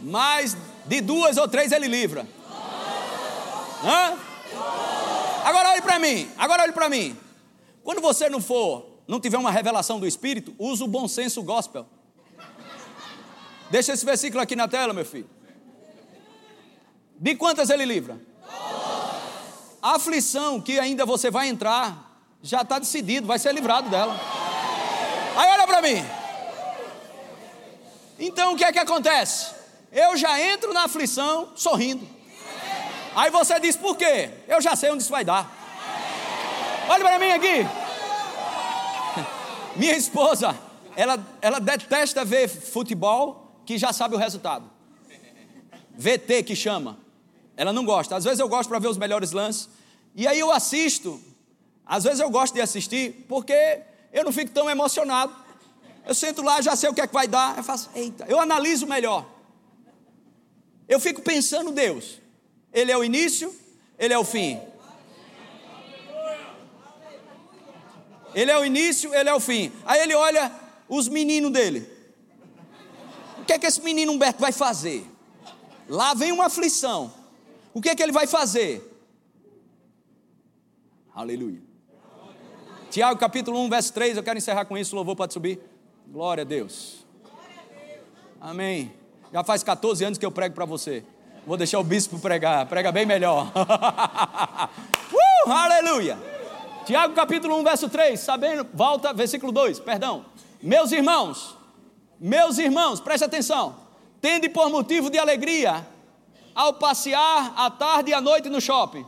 mas 0.00 0.56
de 0.86 1.00
duas 1.00 1.36
ou 1.36 1.46
três 1.46 1.70
ele 1.70 1.86
livra. 1.86 2.26
Hã? 3.84 4.18
Agora 5.50 5.70
olhe 5.70 5.82
para 5.82 5.98
mim, 5.98 6.30
agora 6.38 6.62
olhe 6.62 6.70
para 6.70 6.88
mim. 6.88 7.18
Quando 7.82 8.00
você 8.00 8.28
não 8.28 8.40
for, 8.40 8.86
não 9.08 9.18
tiver 9.18 9.36
uma 9.36 9.50
revelação 9.50 9.98
do 9.98 10.06
Espírito, 10.06 10.54
use 10.56 10.80
o 10.80 10.86
bom 10.86 11.08
senso 11.08 11.42
gospel. 11.42 11.88
Deixa 13.68 13.92
esse 13.92 14.04
versículo 14.04 14.40
aqui 14.40 14.54
na 14.54 14.68
tela, 14.68 14.92
meu 14.92 15.04
filho. 15.04 15.28
De 17.18 17.34
quantas 17.34 17.68
ele 17.68 17.84
livra? 17.84 18.20
A 19.82 19.96
aflição 19.96 20.60
que 20.60 20.78
ainda 20.78 21.04
você 21.04 21.32
vai 21.32 21.48
entrar, 21.48 22.22
já 22.40 22.62
está 22.62 22.78
decidido, 22.78 23.26
vai 23.26 23.40
ser 23.40 23.52
livrado 23.52 23.90
dela. 23.90 24.16
Aí 25.36 25.50
olha 25.50 25.66
para 25.66 25.82
mim. 25.82 26.04
Então 28.20 28.52
o 28.52 28.56
que 28.56 28.62
é 28.62 28.70
que 28.70 28.78
acontece? 28.78 29.52
Eu 29.90 30.16
já 30.16 30.40
entro 30.40 30.72
na 30.72 30.84
aflição 30.84 31.50
sorrindo. 31.56 32.19
Aí 33.14 33.30
você 33.30 33.58
diz 33.58 33.76
por 33.76 33.96
quê? 33.96 34.30
Eu 34.46 34.60
já 34.60 34.76
sei 34.76 34.90
onde 34.90 35.02
isso 35.02 35.10
vai 35.10 35.24
dar. 35.24 35.50
Olha 36.88 37.04
para 37.04 37.18
mim 37.18 37.30
aqui. 37.30 37.66
Minha 39.76 39.96
esposa, 39.96 40.56
ela, 40.96 41.18
ela 41.40 41.60
detesta 41.60 42.24
ver 42.24 42.48
futebol 42.48 43.62
que 43.64 43.78
já 43.78 43.92
sabe 43.92 44.14
o 44.14 44.18
resultado. 44.18 44.70
VT 45.96 46.44
que 46.44 46.54
chama. 46.54 46.98
Ela 47.56 47.72
não 47.72 47.84
gosta. 47.84 48.16
Às 48.16 48.24
vezes 48.24 48.38
eu 48.40 48.48
gosto 48.48 48.68
para 48.68 48.78
ver 48.78 48.88
os 48.88 48.96
melhores 48.96 49.32
lances. 49.32 49.68
E 50.14 50.26
aí 50.26 50.38
eu 50.38 50.50
assisto. 50.50 51.20
Às 51.84 52.04
vezes 52.04 52.20
eu 52.20 52.30
gosto 52.30 52.54
de 52.54 52.60
assistir 52.60 53.26
porque 53.28 53.80
eu 54.12 54.24
não 54.24 54.32
fico 54.32 54.50
tão 54.50 54.70
emocionado. 54.70 55.34
Eu 56.06 56.14
sento 56.14 56.42
lá, 56.42 56.60
já 56.60 56.74
sei 56.74 56.88
o 56.88 56.94
que 56.94 57.00
é 57.00 57.06
que 57.06 57.12
vai 57.12 57.28
dar. 57.28 57.56
Eu 57.56 57.64
faço, 57.64 57.90
eita, 57.94 58.24
eu 58.28 58.38
analiso 58.38 58.86
melhor. 58.86 59.26
Eu 60.88 60.98
fico 60.98 61.20
pensando, 61.22 61.70
Deus, 61.70 62.19
ele 62.72 62.92
é 62.92 62.96
o 62.96 63.04
início, 63.04 63.54
ele 63.98 64.14
é 64.14 64.18
o 64.18 64.24
fim. 64.24 64.60
Ele 68.34 68.50
é 68.50 68.58
o 68.58 68.64
início, 68.64 69.14
ele 69.14 69.28
é 69.28 69.34
o 69.34 69.40
fim. 69.40 69.72
Aí 69.84 70.00
ele 70.00 70.14
olha 70.14 70.52
os 70.88 71.08
meninos 71.08 71.52
dele. 71.52 71.88
O 73.38 73.44
que 73.44 73.52
é 73.52 73.58
que 73.58 73.66
esse 73.66 73.80
menino 73.82 74.12
Humberto 74.12 74.40
vai 74.40 74.52
fazer? 74.52 75.04
Lá 75.88 76.14
vem 76.14 76.30
uma 76.30 76.46
aflição. 76.46 77.12
O 77.74 77.80
que 77.80 77.88
é 77.88 77.94
que 77.96 78.02
ele 78.02 78.12
vai 78.12 78.26
fazer? 78.26 78.86
Aleluia. 81.14 81.60
Tiago 82.90 83.18
capítulo 83.18 83.58
1, 83.60 83.68
verso 83.68 83.92
3, 83.92 84.16
eu 84.16 84.22
quero 84.22 84.38
encerrar 84.38 84.64
com 84.64 84.76
isso, 84.76 84.96
louvor 84.96 85.16
pode 85.16 85.32
subir. 85.32 85.60
Glória 86.06 86.42
a 86.42 86.44
Deus. 86.44 87.04
Amém. 88.40 88.92
Já 89.32 89.44
faz 89.44 89.62
14 89.62 90.04
anos 90.04 90.18
que 90.18 90.26
eu 90.26 90.32
prego 90.32 90.54
para 90.54 90.64
você. 90.64 91.04
Vou 91.46 91.56
deixar 91.56 91.78
o 91.78 91.84
bispo 91.84 92.18
pregar, 92.18 92.66
prega 92.66 92.92
bem 92.92 93.06
melhor. 93.06 93.50
uh, 95.46 95.50
aleluia! 95.50 96.18
Tiago 96.84 97.14
capítulo 97.14 97.56
1, 97.58 97.64
verso 97.64 97.88
3, 97.88 98.18
sabendo, 98.18 98.66
volta, 98.74 99.12
versículo 99.12 99.52
2, 99.52 99.80
perdão. 99.80 100.24
Meus 100.62 100.92
irmãos, 100.92 101.56
meus 102.18 102.58
irmãos, 102.58 103.00
preste 103.00 103.24
atenção. 103.24 103.76
Tende 104.20 104.48
por 104.48 104.68
motivo 104.68 105.08
de 105.08 105.18
alegria 105.18 105.86
ao 106.54 106.74
passear 106.74 107.54
à 107.56 107.70
tarde 107.70 108.10
e 108.10 108.14
à 108.14 108.20
noite 108.20 108.48
no 108.48 108.60
shopping. 108.60 109.06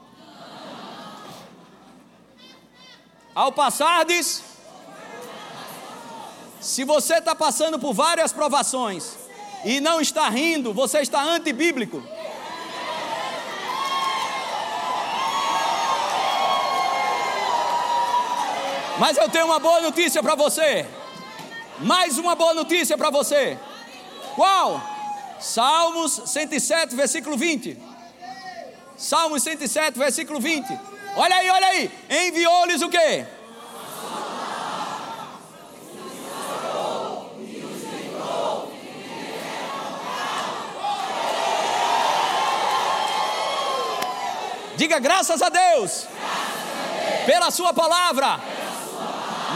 Ao 3.34 3.52
passardes, 3.52 4.42
se 6.60 6.84
você 6.84 7.14
está 7.14 7.34
passando 7.34 7.78
por 7.78 7.92
várias 7.92 8.32
provações 8.32 9.16
e 9.64 9.80
não 9.80 10.00
está 10.00 10.28
rindo, 10.28 10.72
você 10.72 11.00
está 11.00 11.22
antibíblico. 11.22 12.02
Mas 18.98 19.16
eu 19.16 19.28
tenho 19.28 19.46
uma 19.46 19.58
boa 19.58 19.80
notícia 19.80 20.22
para 20.22 20.34
você. 20.34 20.86
Mais 21.80 22.18
uma 22.18 22.34
boa 22.34 22.54
notícia 22.54 22.96
para 22.96 23.10
você. 23.10 23.58
Qual? 24.34 24.80
Salmos 25.40 26.22
107, 26.26 26.94
versículo 26.94 27.36
20. 27.36 27.76
Salmos 28.96 29.42
107, 29.42 29.98
versículo 29.98 30.38
20. 30.40 30.78
Olha 31.16 31.36
aí, 31.36 31.50
olha 31.50 31.66
aí. 31.66 31.90
Enviou-lhes 32.08 32.82
o 32.82 32.88
quê? 32.88 33.26
Diga 44.76 44.98
graças 44.98 45.40
a 45.42 45.48
Deus, 45.48 46.06
pela 47.24 47.50
Sua 47.50 47.72
palavra. 47.72 48.51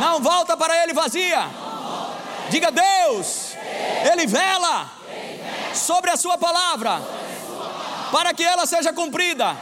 Não 0.01 0.21
volta 0.21 0.57
para 0.57 0.83
Ele 0.83 0.93
vazia. 0.93 1.49
Diga 2.51 2.71
Deus, 2.71 3.55
Ele 4.11 4.27
vela 4.27 4.91
sobre 5.75 6.11
a 6.11 6.17
Sua 6.17 6.39
palavra 6.39 7.01
para 8.13 8.33
que 8.33 8.43
ela 8.43 8.67
seja 8.67 8.93
cumprida. 8.93 9.57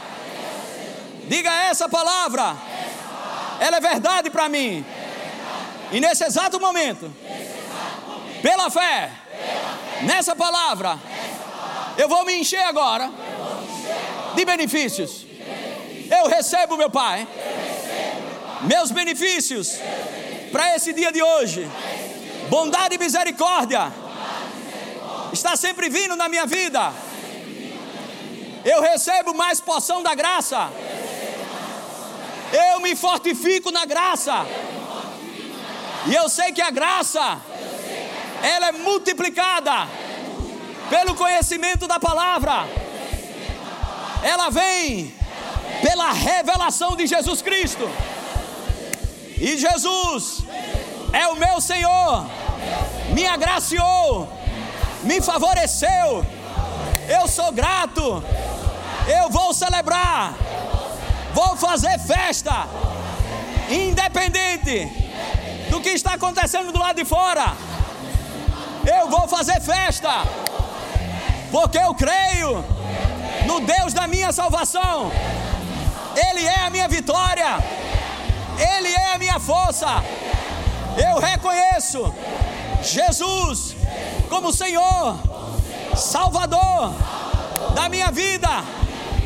Diga 1.27 1.51
essa 1.51 1.89
palavra, 1.89 2.55
ela 3.59 3.77
é 3.77 3.79
verdade 3.79 4.29
para 4.29 4.47
mim. 4.47 4.85
E 5.91 5.99
nesse 5.99 6.23
exato 6.23 6.59
momento, 6.59 7.11
pela 8.41 8.69
fé, 8.69 9.11
nessa 10.01 10.35
palavra, 10.35 10.99
eu 11.97 12.07
vou 12.07 12.25
me 12.25 12.35
encher 12.39 12.61
agora 12.61 13.09
de 14.35 14.45
benefícios. 14.45 15.25
Eu 16.09 16.27
recebo, 16.27 16.77
meu 16.77 16.89
Pai, 16.89 17.27
meus 18.61 18.91
benefícios 18.91 19.79
para 20.55 20.73
esse 20.73 20.93
dia 20.93 21.11
de 21.11 21.21
hoje. 21.21 21.69
Bondade 22.47 22.95
e 22.95 22.97
misericórdia 22.97 23.91
está 25.33 25.57
sempre 25.57 25.89
vindo 25.89 26.15
na 26.15 26.29
minha 26.29 26.45
vida. 26.45 26.93
Eu 28.63 28.79
recebo 28.81 29.33
mais 29.33 29.59
porção 29.59 30.01
da 30.01 30.15
graça. 30.15 30.71
Eu 32.53 32.79
me 32.79 32.95
fortifico 32.95 33.69
na 33.69 33.83
graça. 33.83 34.45
E 36.07 36.15
eu 36.15 36.29
sei 36.29 36.53
que 36.53 36.61
a 36.61 36.71
graça 36.71 37.37
ela 38.41 38.67
é 38.67 38.71
multiplicada 38.71 39.89
pelo 40.89 41.15
conhecimento 41.15 41.85
da 41.85 41.99
palavra. 41.99 42.65
Ela 44.23 44.49
vem 44.49 45.13
pela 45.81 46.13
revelação 46.13 46.95
de 46.95 47.07
Jesus 47.07 47.41
Cristo. 47.41 47.89
E 49.37 49.57
Jesus 49.57 50.43
é 51.11 51.27
o 51.27 51.35
meu 51.35 51.59
Senhor, 51.59 52.25
me 53.09 53.25
agraciou, 53.25 54.27
me 55.03 55.21
favoreceu. 55.21 56.25
Eu 57.07 57.27
sou 57.27 57.51
grato. 57.51 58.23
Eu 59.07 59.29
vou 59.29 59.53
celebrar. 59.53 60.33
Vou 61.33 61.55
fazer 61.55 61.99
festa. 61.99 62.67
Independente 63.69 64.91
do 65.69 65.81
que 65.81 65.89
está 65.89 66.13
acontecendo 66.13 66.71
do 66.71 66.79
lado 66.79 66.95
de 66.95 67.05
fora. 67.05 67.53
Eu 68.85 69.09
vou 69.09 69.27
fazer 69.27 69.61
festa. 69.61 70.09
Porque 71.51 71.77
eu 71.77 71.93
creio 71.93 72.63
no 73.45 73.59
Deus 73.61 73.93
da 73.93 74.07
minha 74.07 74.31
salvação. 74.31 75.11
Ele 76.15 76.45
é 76.45 76.61
a 76.61 76.69
minha 76.69 76.87
vitória. 76.87 77.84
Ele 78.57 78.89
é 78.89 79.13
a 79.13 79.17
minha 79.17 79.39
força. 79.39 79.87
Eu 80.97 81.19
reconheço 81.19 82.13
Jesus 82.81 83.75
como 84.29 84.53
Senhor, 84.53 85.17
Salvador 85.95 86.93
da 87.73 87.89
minha 87.89 88.11
vida. 88.11 88.63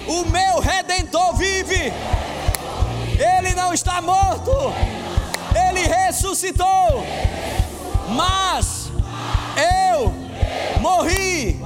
O 0.07 0.25
meu 0.25 0.59
redentor 0.59 1.35
vive. 1.35 1.93
Ele 3.19 3.53
não 3.53 3.73
está 3.73 4.01
morto. 4.01 4.51
Ele 5.67 5.87
ressuscitou. 5.87 7.05
Mas 8.09 8.89
eu 9.93 10.11
morri 10.79 11.59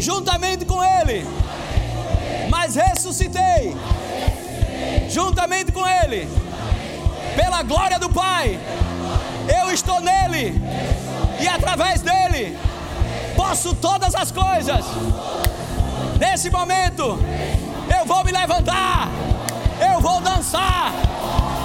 juntamente 0.00 0.64
com 0.64 0.82
ele. 0.82 1.24
Mas 2.50 2.74
ressuscitei 2.74 3.76
juntamente 5.08 5.70
com 5.72 5.86
ele. 5.86 6.28
Pela 7.36 7.62
glória 7.62 7.98
do 7.98 8.08
Pai. 8.10 8.58
Eu 9.48 9.70
estou 9.70 10.00
nele. 10.00 10.60
E 11.38 11.46
através 11.46 12.00
dele 12.00 12.58
posso 13.36 13.74
todas 13.74 14.14
as 14.14 14.32
coisas. 14.32 14.84
Nesse 16.18 16.50
momento, 16.50 17.18
eu 17.98 18.06
vou 18.06 18.24
me 18.24 18.32
levantar, 18.32 19.08
eu 19.92 20.00
vou 20.00 20.20
dançar, 20.20 20.92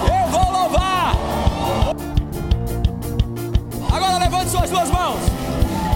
eu 0.06 0.30
vou 0.30 0.52
louvar. 0.52 1.14
Agora 3.92 4.18
levante 4.18 4.52
suas 4.52 4.70
duas 4.70 4.90
mãos. 4.90 5.20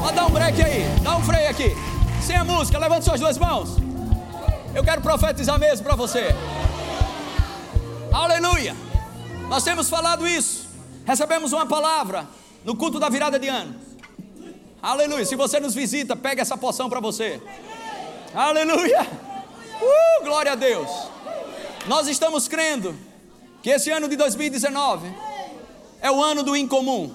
Pode 0.01 0.15
dar 0.15 0.25
um 0.25 0.31
break 0.31 0.61
aí, 0.61 0.89
dá 1.01 1.17
um 1.17 1.21
freio 1.21 1.49
aqui. 1.49 1.75
Sem 2.21 2.37
a 2.37 2.43
música, 2.43 2.79
levante 2.79 3.05
suas 3.05 3.19
duas 3.19 3.37
mãos. 3.37 3.77
Eu 4.73 4.83
quero 4.83 5.01
profetizar 5.01 5.59
mesmo 5.59 5.85
para 5.85 5.95
você. 5.95 6.33
Aleluia. 8.11 8.84
Nós 9.47 9.63
temos 9.63 9.89
falado 9.89 10.27
isso. 10.27 10.67
Recebemos 11.05 11.53
uma 11.53 11.65
palavra 11.65 12.27
no 12.63 12.75
culto 12.75 12.99
da 12.99 13.09
virada 13.09 13.37
de 13.37 13.47
ano. 13.47 13.75
Aleluia. 14.81 15.25
Se 15.25 15.35
você 15.35 15.59
nos 15.59 15.73
visita, 15.73 16.15
pega 16.15 16.41
essa 16.41 16.57
poção 16.57 16.89
para 16.89 16.99
você. 16.99 17.41
Aleluia! 18.33 19.01
Uh, 19.01 20.23
glória 20.23 20.51
a 20.51 20.55
Deus! 20.55 20.89
Nós 21.87 22.07
estamos 22.07 22.47
crendo 22.47 22.95
que 23.61 23.69
esse 23.69 23.91
ano 23.91 24.09
de 24.09 24.15
2019 24.15 25.07
é 26.01 26.11
o 26.11 26.21
ano 26.21 26.43
do 26.43 26.55
incomum. 26.55 27.13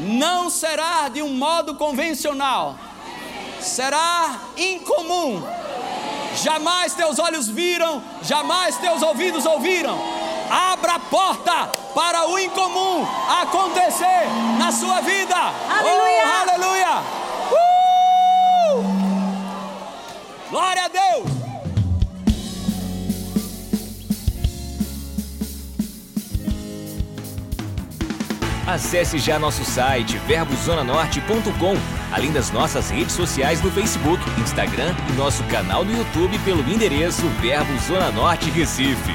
Não 0.00 0.48
será 0.48 1.08
de 1.08 1.22
um 1.22 1.34
modo 1.34 1.74
convencional, 1.74 2.78
será 3.60 4.40
incomum. 4.56 5.42
Jamais 6.42 6.94
teus 6.94 7.18
olhos 7.18 7.48
viram, 7.48 8.02
jamais 8.22 8.76
teus 8.78 9.02
ouvidos 9.02 9.44
ouviram. 9.44 10.19
Abra 10.50 10.94
a 10.96 10.98
porta 10.98 11.70
para 11.94 12.26
o 12.28 12.36
incomum 12.36 13.06
acontecer 13.40 14.26
na 14.58 14.72
sua 14.72 15.00
vida. 15.00 15.36
Aleluia! 15.36 16.24
Oh, 16.24 16.50
aleluia! 16.50 17.02
Glória 20.50 20.84
a 20.84 20.88
Deus! 20.88 21.30
Acesse 28.66 29.18
já 29.18 29.38
nosso 29.38 29.64
site 29.64 30.18
verbozonanorte.com, 30.26 31.76
além 32.12 32.32
das 32.32 32.50
nossas 32.50 32.90
redes 32.90 33.12
sociais 33.12 33.62
no 33.62 33.70
Facebook, 33.70 34.20
Instagram 34.40 34.96
e 35.08 35.12
nosso 35.12 35.44
canal 35.44 35.84
no 35.84 35.96
YouTube 35.96 36.36
pelo 36.40 36.68
endereço 36.68 37.28
Verbo 37.40 37.78
Zona 37.78 38.10
Norte 38.10 38.50
Recife. 38.50 39.14